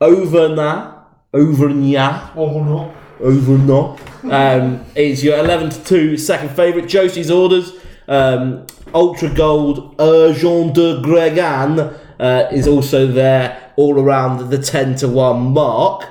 [0.00, 0.94] Auvergnat,
[1.34, 2.90] Auvergnat, Oh no.
[3.22, 3.98] Auvergnat,
[4.32, 6.88] um, is your 11 to 2 second favourite.
[6.88, 7.72] Josie's orders,
[8.08, 15.08] um, Ultra Gold, Urgent de Gregaine uh, is also there all around the 10 to
[15.08, 16.08] 1 mark.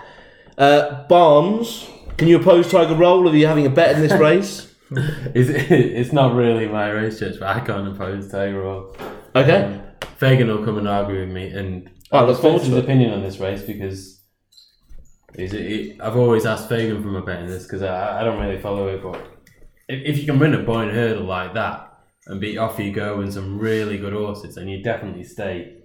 [0.57, 3.28] Uh, Barnes, can you oppose Tiger Roll?
[3.30, 4.74] Are you having a bet in this race?
[4.91, 8.95] It's, it's not really my race, Judge, but I can't oppose Tiger Roll.
[9.36, 9.64] Okay.
[9.64, 9.82] Um,
[10.18, 12.84] Fagan will come and argue with me, and I I look respect forward to it.
[12.84, 14.20] opinion on this race because
[15.36, 18.39] he's, he, I've always asked Fagan for my bet in this because I, I don't
[18.39, 19.15] really follow it, but
[19.88, 21.88] if, if you can win a point hurdle like that
[22.27, 25.77] and be off you go and some really good horses, then you definitely stay.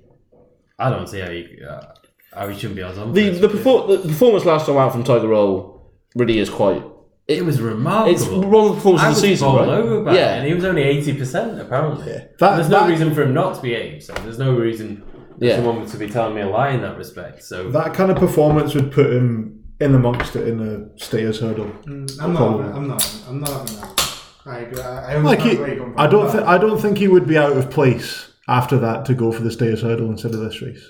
[0.79, 1.95] I don't see how you uh,
[2.35, 5.29] how you shouldn't be on The the, perfor- the performance last time out from Tiger
[5.29, 6.83] Roll really is quite.
[7.27, 8.15] It was remarkable.
[8.15, 9.69] It's one of the performances I of the season, all right?
[9.69, 10.35] over about Yeah.
[10.35, 12.13] it, and he was only eighty percent apparently.
[12.13, 14.23] That- There's no that- reason for him not to be eighty percent.
[14.23, 15.03] There's no reason
[15.39, 15.57] Yeah.
[15.57, 17.43] someone to be telling me a lie in that respect.
[17.45, 21.71] So That kind of performance would put him in amongst it in a stayers hurdle.
[21.87, 22.37] I'm not.
[22.37, 22.67] Probably.
[22.67, 23.23] I'm not.
[23.29, 24.23] I'm not having that.
[24.47, 24.81] I agree.
[24.83, 26.01] I, I Like he, where you're coming from.
[26.01, 29.05] I don't but- think I don't think he would be out of place after that
[29.07, 30.85] to go for the stayers hurdle instead of this race.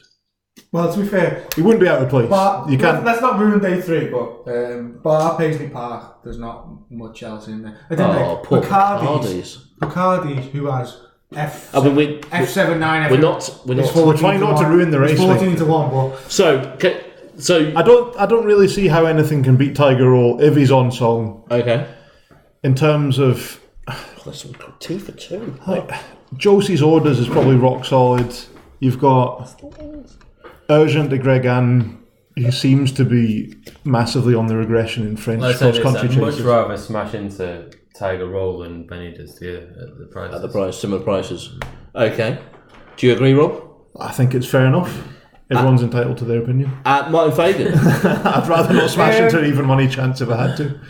[0.72, 2.28] Well, to be fair, He wouldn't be out of place.
[2.30, 3.04] but you can't.
[3.04, 4.08] Let's not ruin day three.
[4.08, 7.78] But um, Bar Paisley Park, there's not much else in there.
[7.90, 9.80] I think Oh, like poor Bacardys, Bacardys.
[9.80, 10.98] Bacardys, who has
[11.34, 13.10] F I mean, we, F seven nine.
[13.10, 13.60] we're not.
[13.66, 14.04] We're It's not.
[14.04, 17.04] 14 trying not to ruin the race, It's fourteen to one, but So, okay,
[17.36, 18.16] so I don't.
[18.16, 21.42] I don't really see how anything can beat Tiger Roll if he's on song.
[21.50, 21.86] okay.
[22.62, 23.60] In terms of
[24.24, 25.58] There's some tea for two.
[26.36, 28.34] Josie's orders is probably rock solid.
[28.80, 29.60] You've got
[30.68, 31.98] Urgent de Gregaine,
[32.36, 33.54] who seems to be
[33.84, 36.42] massively on the regression in French let's cross country I'd much chases.
[36.44, 40.34] rather smash into Tiger Roll than Benny does here at the price.
[40.34, 41.58] At the price, similar prices.
[41.94, 42.38] Okay.
[42.96, 43.62] Do you agree, Rob?
[43.98, 45.06] I think it's fair enough.
[45.50, 46.76] Everyone's entitled to their opinion.
[46.84, 47.72] At Martin Fagan.
[47.78, 50.80] I'd rather not smash into an even money chance if I had to.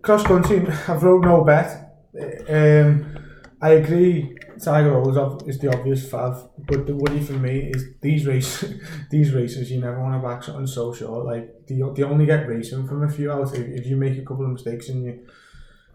[0.00, 2.00] cross country, I've rolled no bet.
[2.48, 3.18] Um,
[3.60, 4.36] I agree.
[4.62, 8.26] Tiger Roll is, ob- is the obvious fav, but the worry for me is these
[8.26, 8.80] races.
[9.10, 11.26] these races, you never want to back something so short.
[11.26, 13.52] Like they, they only get racing from a few hours.
[13.52, 15.26] If, if you make a couple of mistakes and you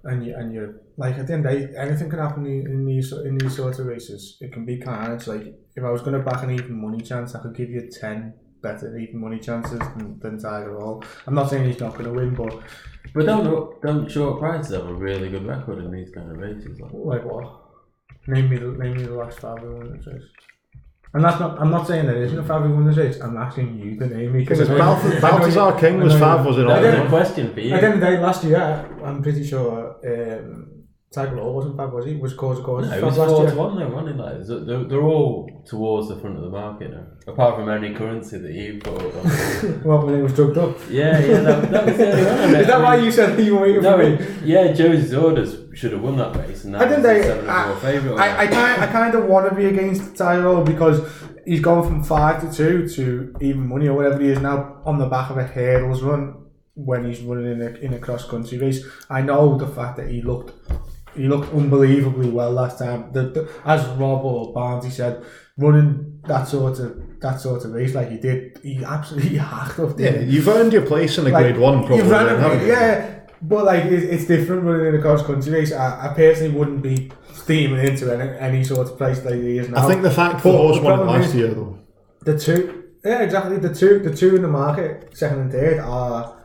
[0.03, 2.67] and you and you're like at the end of the day, anything can happen in,
[2.67, 4.37] in these in these sorts of races.
[4.41, 5.27] It can be carnage.
[5.27, 7.89] Like if I was going to back an even money chance, I could give you
[7.89, 11.03] ten better even money chances than, than Tiger Roll.
[11.27, 12.61] I'm not saying he's not going to win, but
[13.13, 16.79] But don't don't short prices have a really good record in these kind of races.
[16.79, 16.91] Like.
[16.93, 17.59] Like what?
[18.27, 20.23] Name me the name me the last five won this race.
[21.15, 21.59] And that's not.
[21.61, 23.19] I'm not saying there isn't a five we won this race.
[23.21, 26.61] I'm asking you to name me because Because Balthazar, Balthazar King was Fav, was it
[26.67, 26.99] That not?
[26.99, 27.73] was a question for you.
[27.75, 30.69] At the end of the day, last year, I'm pretty sure um,
[31.13, 32.15] Tiger Roll wasn't Fab, was he?
[32.15, 33.51] Was Cause of Cause No, it was last four year?
[33.51, 34.23] to one though, wasn't it?
[34.23, 37.05] Like, they're, they're all towards the front of the market now.
[37.27, 39.81] Apart from any currency that you put up on.
[39.85, 40.75] Well, when it was drugged up.
[40.89, 42.55] yeah, yeah, that, that was the only one.
[42.61, 44.39] Is that why you said you were waiting No, for me?
[44.43, 47.49] yeah, Joe's orders should have won that race, and that I didn't was they, seven
[47.49, 48.19] I, favourite.
[48.19, 51.01] I, I, kind, I kind of want to be against Tyrell because
[51.45, 54.97] he's gone from five to two to even money or whatever he is now on
[54.99, 56.35] the back of a hurdles run
[56.75, 58.85] when he's running in a in a cross country race.
[59.09, 60.53] I know the fact that he looked
[61.15, 63.11] he looked unbelievably well last time.
[63.11, 65.23] The, the, as Rob or Barnsley said,
[65.57, 69.99] running that sort of that sort of race like he did, he absolutely hacked up.
[69.99, 71.97] Yeah, you've earned your place in a Like, grade one, probably.
[71.97, 75.51] you've ran then, a- yeah, but like it, it's different running in a cross country
[75.51, 75.71] race.
[75.71, 79.69] I, I personally wouldn't be steaming into any, any sort of place like he is
[79.69, 79.83] now.
[79.83, 81.79] I think the fact But the horse won last is- year, though.
[82.21, 83.57] the two, yeah, exactly.
[83.57, 86.39] The two, the two in the market, second and third, are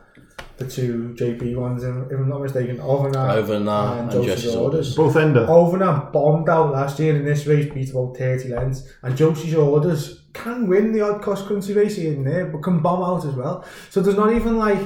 [0.57, 1.83] the two JP ones.
[1.85, 4.93] If if I'm not mistaken, Auvergnat Auvergnat and Jesse's Orders.
[4.93, 5.45] Both ender.
[5.47, 10.23] Auvergnat bombed out last year in this race, beat about 30 lengths, and Josie's Orders
[10.33, 13.35] can win the odd cross country race here and there, but can bomb out as
[13.35, 13.63] well.
[13.89, 14.79] So there's not even like.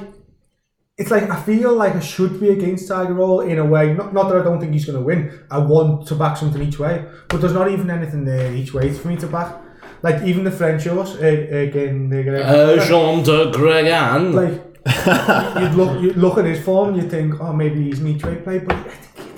[0.98, 3.94] It's like I feel like I should be against Tiger Roll in a way.
[3.94, 5.44] Not, not that I don't think he's going to win.
[5.50, 8.94] I want to back something each way, but there's not even anything there each way
[8.94, 9.56] for me to back.
[10.04, 14.34] Like even the French horse uh, again, they're gonna, Uh, Jean de Gregan.
[14.34, 14.62] like
[15.64, 18.36] you'd look you'd look at his form, you'd think, oh maybe he's an each way
[18.36, 18.78] play, but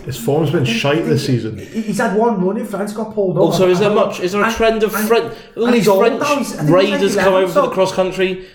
[0.05, 1.57] His form's been shite this season.
[1.57, 3.43] he's had one run in France, got pulled off.
[3.53, 4.19] Also, is there much?
[4.19, 5.33] Is there a And- trend of and- French?
[5.57, 7.91] All these French now, he's- I think he's raiders come 11, over for the cross
[7.91, 8.45] country.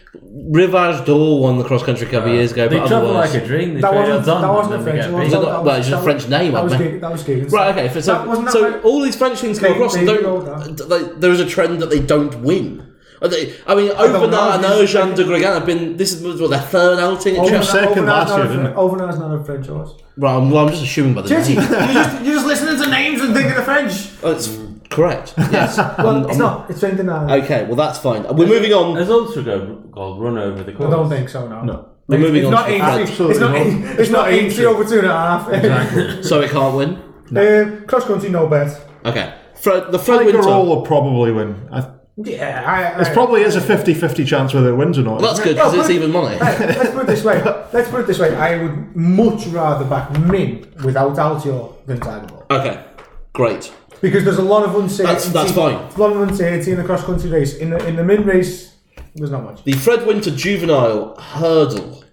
[0.53, 3.09] Rivage d'Or won the cross country a couple of uh, years ago, They but travel
[3.11, 3.75] otherwise, like a dream.
[3.75, 5.25] They That wasn't odds that wasn't a French get horse.
[5.25, 5.33] beat.
[5.33, 6.93] Well, that well, was- it's a French name, That was wasn't it?
[6.93, 7.53] Gig- that was Giggins.
[7.53, 7.77] right?
[7.79, 11.21] Okay, so That so all these French things come across and maybe rolled don't.
[11.21, 12.83] There is a trend that they don't win.
[13.23, 15.97] Are they- I mean, don't know, Auvergnat and he's- Urgent de Gregaine have been.
[15.97, 17.71] This is what their third outing at Auvergnat- Chelsea.
[17.73, 19.95] second Auvergnat's last not year, a didn't Fre- Auvergnat's not a French horse.
[20.17, 21.69] Right, I'm, well, I'm just assuming by the Jesse, name.
[21.71, 24.21] you're just, you're just listening to names and thinking of French.
[24.21, 24.59] That's
[24.89, 25.35] correct.
[25.37, 25.77] Yes.
[25.99, 26.71] Well, I'm- it's I'm- not.
[26.71, 27.29] It's French now.
[27.35, 28.23] Okay, well that's fine.
[28.35, 28.97] We're moving on.
[28.97, 30.91] Has also Gold called run over the I course?
[30.91, 31.47] don't think so.
[31.47, 31.63] No.
[31.63, 31.87] No.
[32.09, 33.11] We're It's- moving it's on Not to the 80, French.
[33.31, 33.55] it's not.
[33.57, 35.53] Absolutely It's, it's not not eighty over two and a half.
[35.53, 36.23] Exactly.
[36.23, 36.99] So it can't win.
[37.37, 38.81] Um, cross country, no bet.
[39.05, 39.33] Okay.
[39.55, 40.49] Fred, the Fred Tiger Winter.
[40.49, 41.55] Roll will probably win.
[41.71, 41.85] I,
[42.23, 45.21] Yeah, I, I, it probably is a 50-50 chance whether it wins or not.
[45.21, 46.37] Well, that's good because No, it's even money.
[46.37, 47.43] Hey, let's put it this way.
[47.73, 48.35] Let's put it this way.
[48.37, 52.85] I would much rather back Min without Altior than Tiger Okay,
[53.33, 53.73] great.
[54.01, 55.05] because there's a lot of uncertainty.
[55.31, 55.75] That's- that's fine.
[55.77, 57.57] A lot of uncertainty in the cross country race.
[57.57, 58.75] In the in the Min race,
[59.15, 59.63] there's not much.
[59.65, 62.05] The Fred Winter Juvenile Hurdle.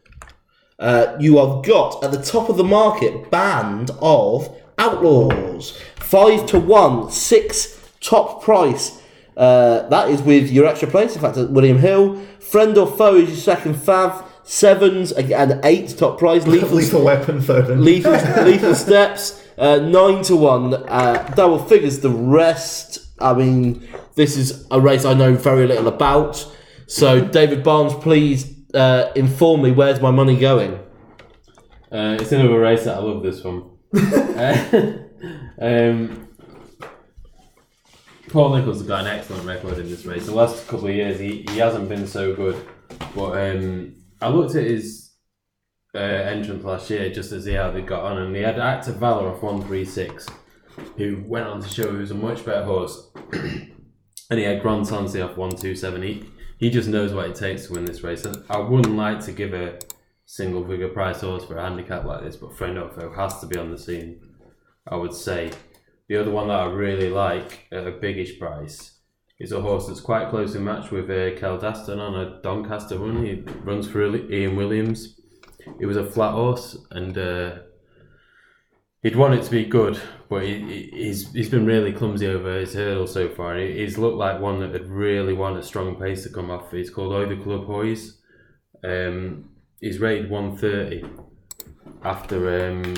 [0.79, 6.59] Uh, you have got at the top of the market band of outlaws, five to
[6.59, 9.01] one, six top price.
[9.38, 11.15] Uh, that is with your extra place.
[11.15, 14.25] In fact, William Hill, friend or foe is your second fav.
[14.43, 16.47] Sevens and eight top prize.
[16.55, 17.69] Lethal, Lethal weapon third.
[17.69, 18.13] and- lethal,
[18.45, 19.43] lethal steps.
[19.57, 20.73] Uh, nine to one.
[20.73, 21.99] Uh, double figures.
[21.99, 22.99] The rest.
[23.19, 26.45] I mean, this is a race I know very little about.
[26.88, 30.75] So, David Barnes, please uh, inform me where's my money going.
[31.91, 33.63] Uh, it's another race that I love this one.
[34.38, 34.93] Uh,
[35.59, 36.26] um,
[38.30, 40.25] Paul Nicholls has got an excellent record in this race.
[40.25, 42.67] The last couple of years, he, he hasn't been so good.
[43.15, 45.11] But um, I looked at his
[45.95, 48.89] uh, entrance last year just to see how they got on, and he had Act
[48.89, 50.28] Of Valour off 136,
[50.97, 53.09] who went on to show he was a much better horse.
[53.32, 56.01] and he had Grand Sancy off 127.
[56.01, 56.25] He,
[56.59, 58.25] he just knows what it takes to win this race.
[58.25, 59.80] And I wouldn't like to give a
[60.25, 63.57] single figure price horse for a handicap like this, but Friend Friendofo has to be
[63.57, 64.19] on the scene,
[64.86, 65.51] I would say.
[66.07, 68.99] The other one that I really like at a biggish price
[69.39, 73.25] is a horse that's quite closely matched with uh, Quel Destin on a Doncaster run.
[73.25, 75.19] He runs for Ian Williams.
[75.79, 77.57] It was a flat horse and uh,
[79.03, 79.99] he'd want it to be good,
[80.29, 83.57] but he, he- he's he's been really clumsy over his hurdle so far.
[83.57, 86.71] He- He's looked like one that would really want a strong pace to come off.
[86.71, 88.21] He's called Oi The Clubb Oi's.
[88.83, 89.49] Um,
[89.81, 91.03] he's rated 130
[92.03, 92.95] after um,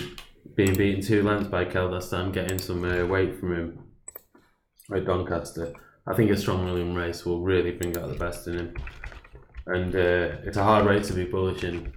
[0.60, 3.80] being beaten two lengths by Quel Destin, getting some uh, weight from him
[4.94, 5.72] at Doncaster.
[6.06, 8.74] I think a strong William race will really bring out the best in him.
[9.68, 11.94] And uh, it's a hard race to be bullish in.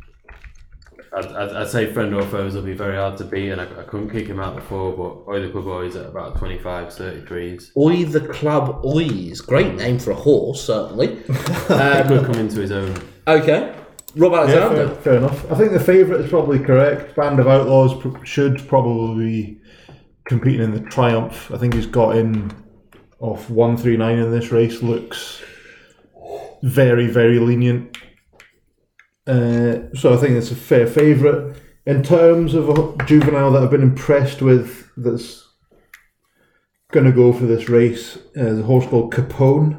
[1.13, 3.65] I'd, I'd, I'd say friend or foes will be very hard to beat, and I,
[3.65, 7.77] I couldn't kick him out before, but Oi The Clubb Oi's at about 25, 33s.
[7.77, 9.41] Oi The Clubb Oi's.
[9.41, 11.17] Great name for a horse, certainly.
[11.67, 12.95] He Um, could come into his own.
[13.27, 13.75] okay.
[14.17, 14.87] Rob Yeah, Alexander.
[14.89, 15.51] fair, fair enough.
[15.51, 17.17] I think the favourite is probably correct.
[17.17, 19.61] Band of Outlaws pr- should probably be
[20.25, 21.51] competing in the Triumph.
[21.53, 22.53] I think he's got in
[23.21, 24.83] off 139 in this race.
[24.83, 25.43] Looks
[26.63, 27.97] very, very lenient.
[29.27, 31.57] Uh, so I think it's a fair favourite.
[31.87, 35.49] In terms of a juvenile that I've been impressed with that's
[36.93, 39.79] going to go for this race, uh, a horse called Capone.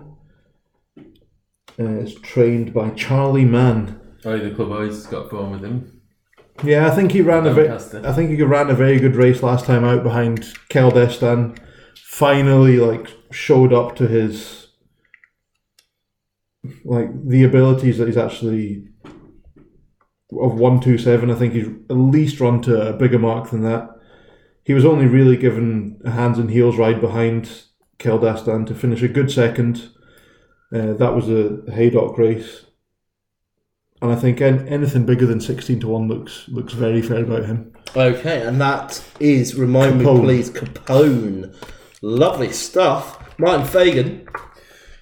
[0.98, 4.00] Uh, it's trained by Charlie Mann.
[4.26, 6.02] Oi The Clubb Oi's has got form with him.
[6.64, 9.42] Yeah, I think he ran a very, I think he ran a very good race
[9.42, 11.58] last time out behind Quel Destin.
[11.96, 14.68] Finally, like showed up to his
[16.86, 18.88] like the abilities that he's actually
[20.40, 21.32] of one two seven.
[21.32, 23.90] I think he's at least run to a bigger mark than that.
[24.64, 27.64] He was only really given a hands and heels ride behind
[28.00, 29.90] Quel Destin to finish a good second.
[30.74, 32.66] Uh, that was a Haydock race.
[34.04, 37.46] And I think an- anything bigger than sixteen to one looks looks very fair about
[37.46, 37.74] him.
[37.96, 41.56] Okay, and that is, remind me please, Capone.
[42.02, 43.18] Lovely stuff.
[43.40, 44.28] Martin Fagan.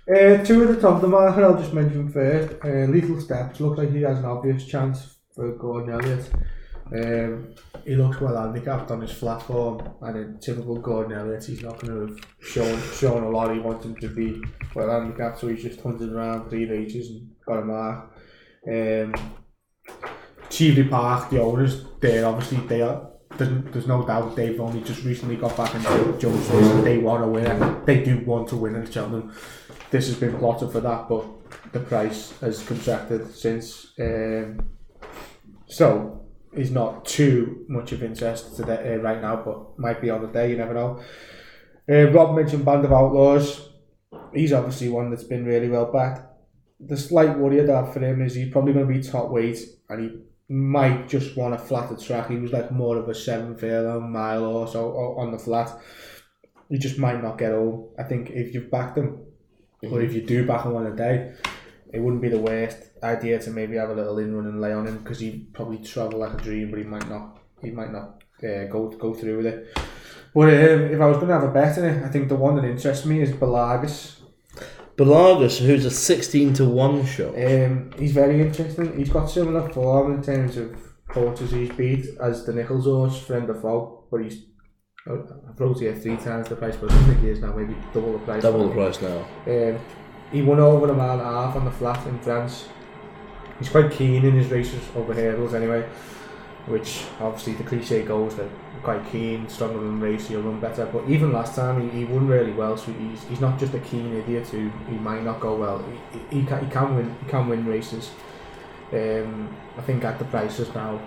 [0.07, 2.53] Uh, two at the top of the market, I'll just mention first.
[2.63, 6.29] Uh, Lethal Steps looks like he has an obvious chance for Gordon Elliott.
[6.93, 11.63] Um, he looks well handicapped on his flat form, and in typical Gordon Elliott, he's
[11.63, 13.51] not going to have shown shown a lot.
[13.51, 14.43] He wants him to be
[14.75, 18.09] well handicapped, so he's just hunted around three races and got a mark.
[18.67, 19.13] Um,
[20.49, 23.09] Cheveley Park, the owners, they obviously they are.
[23.37, 27.23] There's, there's no doubt they've only just recently got back into Jones and they want
[27.23, 29.33] to win and they do want to win at Cheltenham.
[29.89, 31.25] This has been plotted for that, but
[31.71, 33.93] the price has contracted since.
[33.99, 34.69] Um,
[35.67, 40.21] so he's not too much of interest to uh, right now, but might be on
[40.21, 40.51] the day.
[40.51, 41.01] You never know.
[41.89, 43.69] Uh, Rob mentioned Band of Outlaws.
[44.33, 46.30] He's obviously one that's been really well backed.
[46.87, 49.59] The slight worry I have for him is he's probably going to be top weight,
[49.89, 50.17] and he
[50.53, 52.29] might just want a flatter track.
[52.29, 55.79] He was like more of a seven furlong mile or so on the flat.
[56.69, 57.89] He just might not get home.
[57.99, 59.19] I think if you've backed him,
[59.83, 61.33] or if you do back him on a day,
[61.93, 64.73] it wouldn't be the worst idea to maybe have a little in run and lay
[64.73, 67.39] on him because he'd probably travel like a dream, but he might not.
[67.61, 69.77] He might not uh, go go through with it.
[70.33, 72.35] But um, if I was going to have a bet in it, I think the
[72.35, 74.20] one that interests me is Balagas.
[75.01, 77.33] Balagas, who's a 16 to 1 shot.
[77.35, 78.95] Um, he's very interesting.
[78.95, 80.75] He's got similar form in terms of
[81.09, 84.45] horses he's beat as the Nicholls horse, friend of foe, but he's
[85.07, 87.75] oh, I've wrote here three times the price, but I think he is now maybe
[87.93, 88.43] double the price.
[88.43, 89.25] Double the price now.
[89.47, 89.79] Um,
[90.31, 92.69] he won over a mile and a half on the flat in France.
[93.57, 95.87] He's quite keen in his races over hurdles anyway,
[96.71, 98.47] which obviously the cliche goes that
[98.83, 100.85] quite keen, stronger than race, he'll run better.
[100.85, 103.79] But even last time he, he won really well, so he's, he's not just a
[103.79, 105.83] keen idiot who he might not go well.
[106.11, 108.09] He, he, he, can, he can win he can win races.
[108.91, 110.99] Um, I think at the prices now,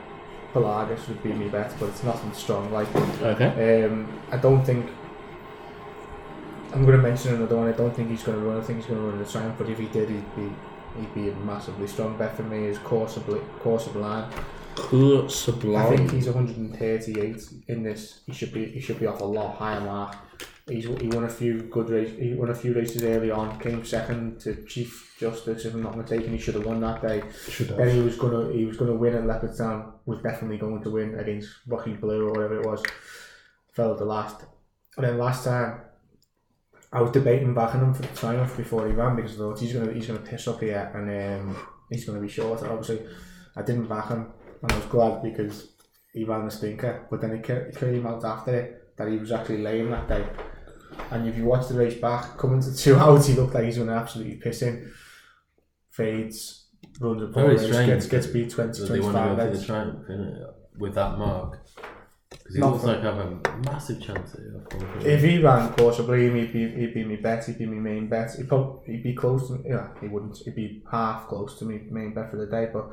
[0.55, 2.73] Pelagus would be my bet, but it's nothing strong.
[2.73, 3.85] Like Okay.
[3.87, 4.91] um, I don't think.
[6.73, 7.69] I'm going to mention another one.
[7.69, 8.59] I don't think he's going to run.
[8.59, 9.55] I think he's going to run the Triumph.
[9.59, 10.49] But if he did, he'd be
[10.99, 12.67] he'd be a massively strong bet for me.
[12.67, 13.21] Is Corsa
[13.63, 14.33] Corsa Blind.
[14.77, 15.29] Cool
[15.77, 18.21] I think he's 138 in this.
[18.27, 20.17] He should be he should be off a lot higher mark.
[20.69, 22.19] He's he won a few good races.
[22.19, 23.59] He won a few races early on.
[23.61, 26.33] Came second to Chief Justice, if I'm not mistaken.
[26.33, 27.23] He should have won that day.
[27.49, 29.93] Should Then he was gonna he was gonna win at Leopardstown.
[30.07, 32.83] Was definitely going to win against Rocky Blue or whatever it was.
[33.73, 34.45] Fell at the last.
[34.97, 35.81] And then last time,
[36.93, 39.59] I was debating backing him for the sign off before he ran because I thought
[39.59, 41.57] he's gonna he's gonna piss up here and um,
[41.91, 42.63] he's gonna be short.
[42.63, 43.05] And obviously,
[43.57, 44.33] I didn't back him,
[44.65, 45.69] and I was glad because
[46.13, 47.07] he ran the stinker.
[47.11, 50.27] But then it it came out after it that he was actually lame that day.
[51.11, 53.77] And if you watch the race back, coming to two outs, he looked like he's
[53.77, 54.91] going to absolutely piss in.
[55.91, 56.67] Fades,
[57.01, 57.87] runs a poor Very race, strange.
[57.89, 60.09] gets, gets beat 20, So they want to 25 go the triumph
[60.79, 61.61] with that mark.
[62.31, 66.31] Because he Not looks like I have a massive chance at If he ran possibly,
[66.31, 67.45] he'd be he'd be my bet.
[67.45, 68.35] He'd be my main bet.
[68.37, 69.89] He'd probably he'd be close to yeah.
[70.01, 70.37] He wouldn't.
[70.39, 72.89] He'd be half close to me main bet for the day, but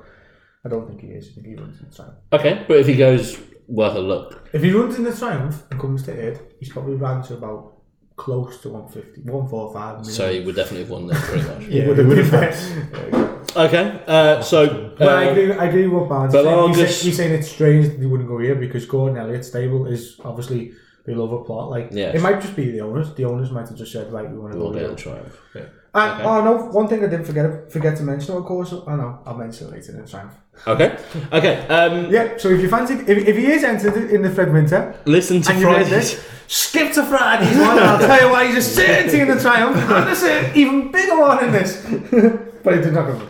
[0.65, 1.29] I don't think he is.
[1.29, 2.15] I think he runs in the triumph.
[2.33, 4.49] Okay, but if he goes, worth a look.
[4.53, 7.77] If he runs in the triumph and comes to it, he's probably ran to about
[8.15, 9.85] close to 150, 145.
[9.95, 10.03] minimum.
[10.11, 11.63] So he would definitely have won this pretty much.
[11.71, 13.57] He Yeah, would he have would been have.
[13.57, 15.51] Okay, uh, so But I uh, agree.
[15.53, 16.67] I agree with what Barnes saying.
[16.69, 19.87] He's, saying- he's saying it's strange that he wouldn't go here because Gordon Elliott's stable
[19.87, 20.73] is obviously
[21.05, 21.69] they love a plot.
[21.69, 22.15] Like Yes.
[22.15, 23.13] it might just be the owners.
[23.15, 24.89] The owners might have just said, right, we want to we'll get here.
[24.89, 25.37] the triumph.
[25.55, 25.61] Yeah.
[25.93, 26.23] And, Okay.
[26.23, 26.53] Oh no!
[26.79, 28.71] One thing I didn't forget forget to mention, of course.
[28.71, 30.33] Oh no, I'll mention it later in the triumph.
[30.65, 30.97] Okay,
[31.33, 31.67] okay.
[31.67, 32.37] Um, Yeah.
[32.37, 35.51] So if you fancy, if, if he is entered in the Fred Winter, listen to
[35.51, 36.13] and you read Fridays.
[36.13, 37.77] this, skip to Friday's one.
[37.79, 39.75] I'll tell you why he's a certainty in the triumph.
[39.75, 41.85] And there's an even bigger one in this.
[42.63, 43.27] but he did not go.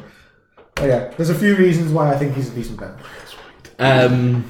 [0.78, 2.92] Oh yeah, there's a few reasons why I think he's a decent bet.
[3.80, 4.46] Um,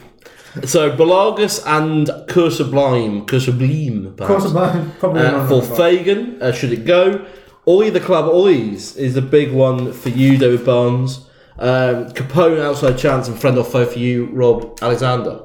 [0.65, 5.77] so Belagus and Coeur Sublime, Cursublime, Of course, perhaps, I'm probably uh, not for but-
[5.77, 6.41] Fagan.
[6.41, 7.25] Uh, should it go?
[7.67, 11.27] Oi The Clubb Oi's is the big one for you, David Barnes.
[11.59, 15.41] Um, Capone outside chance and friend or foe for you, Rob Alexander.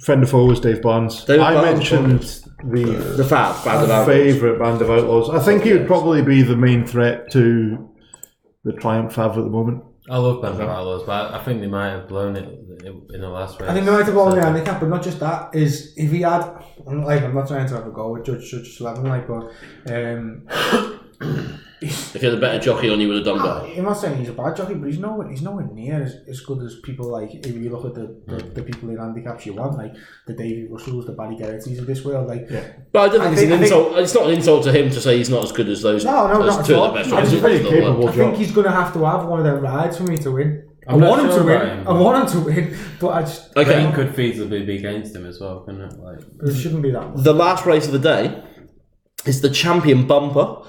[0.00, 1.24] Friend of foe was Dave Barnes.
[1.24, 2.20] David I Barnes, mentioned
[2.72, 2.84] the
[3.16, 4.06] The Fab, Band of Outlaws.
[4.06, 5.30] favourite band of outlaws.
[5.30, 7.90] I think he would probably be the main threat to
[8.64, 9.82] the Triumph Fav at the moment.
[10.08, 12.46] I love Ben Carlos, but I think they might have blown it
[12.84, 13.70] in the last race.
[13.70, 15.54] I think they might have won the handicap, but not just that.
[15.54, 16.42] Is if he had,
[16.86, 19.50] I'm like, I'm not trying to have a go with Judge Judge Eleven, like, but
[19.90, 20.46] um,
[21.86, 23.66] If he had a better jockey on, he would have done better.
[23.78, 26.40] I'm not saying he's a bad jockey, but he's nowhere, he's nowhere near as, as
[26.40, 27.34] good as people like.
[27.34, 28.52] If you look at the, the, hmm.
[28.54, 29.94] the people in handicaps you want, like
[30.26, 32.48] the Davy Russells, the Barry Geraghtys of this world, like.
[32.92, 33.98] But I don't think I it's think- an I think- insult.
[33.98, 36.04] It's not an insult to him to say he's not as good as those.
[36.04, 36.88] No, no, those not two at of all.
[36.92, 38.08] the best I riders just in the think he's capable.
[38.08, 40.30] I think he's going to have to have one of their rides for me to
[40.32, 40.70] win.
[40.86, 41.60] I I'm not want him to win.
[41.78, 43.84] him, I want him to win, but I just Okay.
[43.84, 45.98] Rain could feasibly be against him as well, couldn't it?
[45.98, 47.08] Like, it shouldn't be that.
[47.10, 47.22] One.
[47.22, 48.42] The last race of the day
[49.24, 50.62] is the Champion Bumper,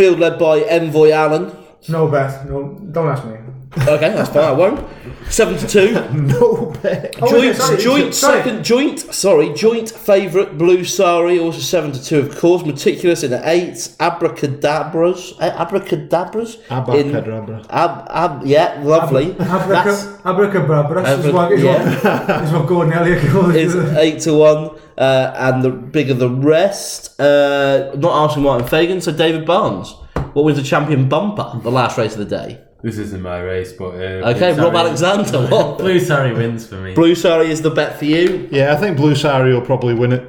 [0.00, 1.52] field led by Envoy Allen.
[1.88, 2.48] No bet.
[2.48, 3.34] No, don't ask me.
[3.82, 4.44] Okay, that's fine.
[4.44, 4.80] I won't.
[5.28, 5.92] Seven to two.
[6.12, 7.14] No bet.
[7.22, 8.38] Oh, joint, okay, sorry, joint sorry.
[8.42, 8.98] second, joint.
[8.98, 10.56] Sorry, joint favourite.
[10.58, 12.18] Blue Sari also seven to two.
[12.20, 13.94] Of course, meticulous in the eights.
[14.00, 15.34] Abracadabras.
[15.40, 16.54] eh, Abracadabras.
[16.56, 17.64] In, Abracadabra.
[17.70, 19.32] ab, ab, yeah, lovely.
[19.32, 21.02] That's- Abraca, abracabra.
[21.02, 22.26] is Abra- what, is, yeah.
[22.26, 23.96] what, is what Gordon Elliott called is it.
[23.98, 24.70] eight to one,
[25.00, 27.20] uh, and the bigger the rest.
[27.20, 29.92] Uh, not asking Martin Fagan, so David Barnes.
[30.34, 31.58] What was the champion bumper?
[31.62, 32.60] The last race of the day.
[32.82, 33.94] this isn't my race, but.
[33.94, 34.86] Uh, Okay, Blue Rob Sari-
[35.18, 35.46] Alexander.
[35.48, 35.78] What?
[35.84, 36.94] Blue Sari wins for me.
[36.94, 38.48] Blue Sari is the bet for you.
[38.52, 40.24] Yeah, I think Blue Sari will probably win it.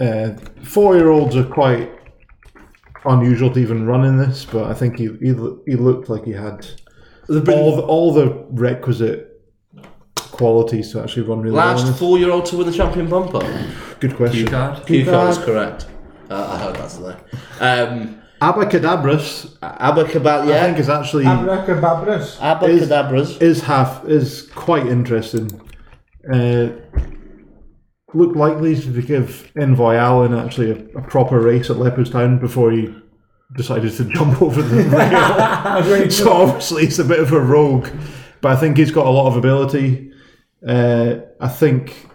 [0.00, 1.90] Uh, Four-year-olds are quite
[3.04, 5.32] unusual to even run in this, but I think he he,
[5.66, 6.66] he looked like he had
[7.26, 9.27] The all the, all the requisite
[10.38, 11.76] qualities to actually run really well.
[11.76, 13.40] last four-year-old to win the champion bumper.
[14.00, 14.46] Good question.
[14.46, 14.86] Cue Card.
[14.86, 15.86] Cue Card is correct.
[16.30, 17.20] Uh, I heard that's there.
[17.60, 22.36] Um, Abacadabras, Abacadabra, I think, is actually Abracababras.
[22.36, 23.42] Abacadabras.
[23.42, 25.50] is half is quite interesting.
[26.32, 26.68] Uh,
[28.14, 32.94] looked likely to give Envoy Allen actually a, a proper race at Leopardstown before he
[33.56, 36.10] decided to jump over the rail.
[36.10, 37.88] so obviously he's a bit of a rogue,
[38.40, 40.07] but I think he's got a lot of ability.
[40.66, 42.06] Uh, I think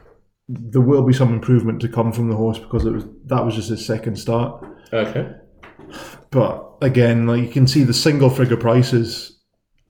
[0.50, 3.56] there will be some improvement to come from the horse because it was that was
[3.56, 4.66] just his second start.
[4.92, 5.32] Okay.
[6.32, 9.40] But again, like you can see the single figure prices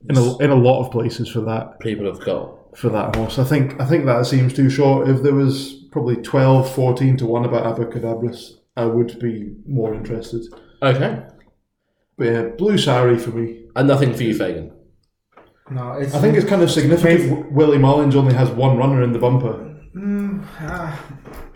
[0.08, 2.76] in a, in a lot of places for that People have got.
[2.76, 3.38] for that horse.
[3.38, 5.08] I think I think that seems too short.
[5.08, 10.42] If there was probably 12, 14 to one about Abacadabras, I would be more interested.
[10.82, 11.22] Okay.
[12.16, 13.64] But yeah, Blue Sari for me.
[13.74, 14.72] And nothing for you, Fagan.
[15.70, 16.14] No, it's.
[16.14, 17.52] I think it's kind of significant.
[17.52, 19.70] Willie Mullins only has one runner in the bumper.
[19.96, 20.98] I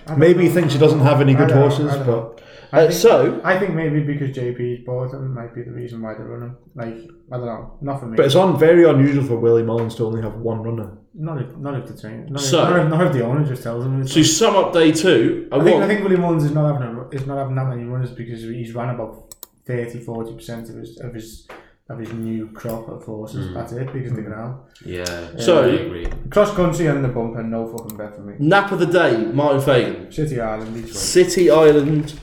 [0.06, 0.54] don't Maybe he know.
[0.54, 2.40] thinks he doesn't have any good horses, but.
[2.70, 6.02] I Uh, think, so, I think maybe because JP's bought them might be the reason
[6.02, 6.54] why they're running.
[6.74, 6.96] Like
[7.32, 8.16] I don't know, not for me.
[8.16, 10.98] but it's on very unusual for Willie Mullins to only have one runner.
[11.14, 13.42] not if not if the train, not, So- if, not, if, not if the owner
[13.46, 14.04] just tells him.
[14.04, 16.94] To sum up day two, I, I think, I think William Mullins is not having
[16.98, 19.32] a, is not having that many runners because he's run about
[19.66, 21.48] 30 40 percent of his of his
[21.89, 23.49] of his new crop of horses.
[23.49, 23.55] Hmm.
[23.55, 24.30] That's it because they're hmm.
[24.30, 24.61] ground.
[24.84, 25.36] Yeah.
[25.39, 26.07] So- I agree.
[26.30, 28.34] Cross country and the bumper, no fucking bet for me.
[28.39, 30.12] nap of the day, Martin Fagan.
[30.12, 30.93] City Island each way.
[30.93, 32.20] City Island.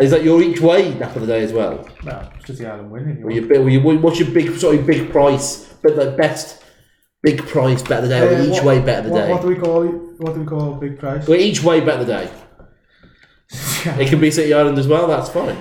[0.00, 1.88] Is that your each way nap of the day as well?
[2.04, 3.22] Well, City Island winning.
[3.22, 6.62] Or your, bit- or your, what's your big sorry big price, but the best
[7.22, 9.32] big price bet of the day, or the each way bet of the what, day?
[9.32, 10.20] What do we call it?
[10.20, 11.26] What do we call big price?
[11.26, 12.30] Well, each way bet of the day.
[14.00, 15.06] It can be City Island as well.
[15.06, 15.56] That's fine.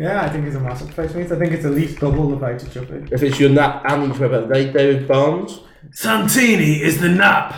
[0.00, 1.30] Yeah, I think it's a massive price, mate.
[1.30, 4.10] I think it's at least double the price of Chuck If it's your nap and
[4.10, 5.60] each way bet of the day, David Barnes.
[5.92, 7.54] Santini is the nap.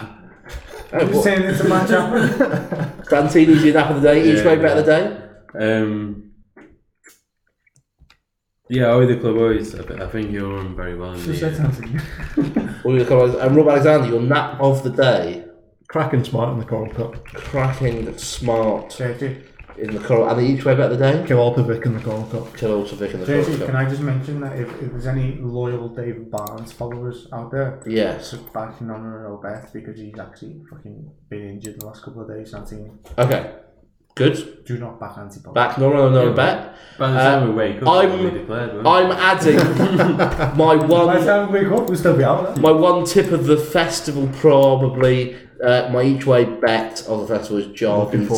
[0.92, 3.06] Oh, I'm just saying it's a match up.
[3.08, 4.92] Santini's your nap of the day, each Yeah, way bet of the
[5.54, 5.76] day.
[5.76, 6.32] Um.
[8.68, 9.74] Yeah, Oi The Clubb Oi's.
[9.78, 11.12] I, I think you're run very well.
[11.12, 12.00] In Just the, said something.
[12.84, 15.44] Or your colours- And Rob Alexander, your nap of the day.
[15.88, 17.22] Cracking Smart in the Coral Cup.
[17.26, 19.44] Cracking Smart JJ,
[19.78, 20.28] in the coral.
[20.28, 21.24] And the each way bet of the day.
[21.26, 22.44] Killultagh Vic in the Coral Cup.
[22.56, 23.44] Killultagh Vic in the coral.
[23.44, 23.66] Cup.
[23.66, 27.80] can I just mention that if, if there's any loyal David Barnes followers out there,
[27.86, 28.30] Yes.
[28.32, 32.50] just backing on Robert because he's actually fucking been injured the last couple of days.
[32.50, 33.52] Santini, Okay.
[34.14, 34.66] Good.
[34.66, 36.74] do not back anti Back normal, no bet.
[36.98, 38.74] by the time Um, we wake up, I'm- it'll be declared.
[38.84, 38.86] won't?
[38.86, 39.56] I'm adding
[40.58, 42.62] my By the one time we wake up, we'll still be out there.
[42.62, 47.58] my one tip of the festival probably uh, my each way bet of the festival
[47.58, 48.28] is Jarveys.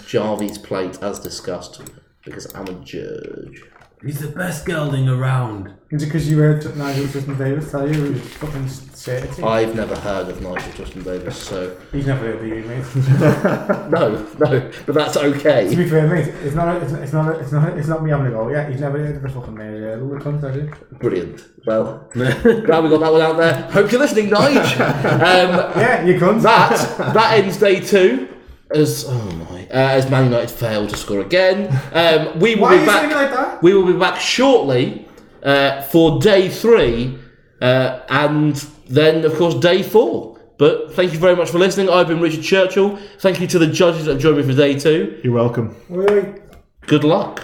[0.00, 1.80] Jarveys Plate as discussed
[2.24, 3.62] because I'm a judge.
[4.04, 5.72] He's the best gelding around.
[5.90, 9.42] Is it because you heard Nigel Twiston-Davies tell you he was fucking certainty?
[9.42, 12.84] I've never heard of Nigel Twiston-Davies, so He's never heard of you, mate.
[13.90, 15.64] no, no, but that's okay.
[15.64, 15.76] to okay.
[15.76, 18.30] be fair, mate, it's not, it's, it's not, it's not, it's not me having a
[18.30, 18.48] go.
[18.48, 20.08] Yeah, he's never heard of the fucking mayor's hurdle.
[20.08, 20.96] The cunt, has he?
[20.96, 21.48] Brilliant.
[21.64, 23.70] Well, glad we got that one out there.
[23.70, 24.80] Hope you're listening, Nige.
[25.12, 26.42] Um, Yeah, you cunt.
[26.42, 28.28] that that ends day two.
[28.74, 31.68] As oh my, uh, as Man United failed to score again.
[31.92, 33.00] Um, we will Why are be you back.
[33.00, 33.62] saying it like that?
[33.62, 35.06] We will be back shortly
[35.42, 37.18] uh, for day three,
[37.60, 38.56] uh, and
[38.88, 40.38] then of course day four.
[40.58, 41.88] But thank you very much for listening.
[41.88, 42.96] I've been Richard Churchill.
[43.18, 45.20] Thank you to the judges that have joined me for day two.
[45.24, 45.74] You're welcome.
[45.88, 46.40] Wait.
[46.86, 47.42] Good luck.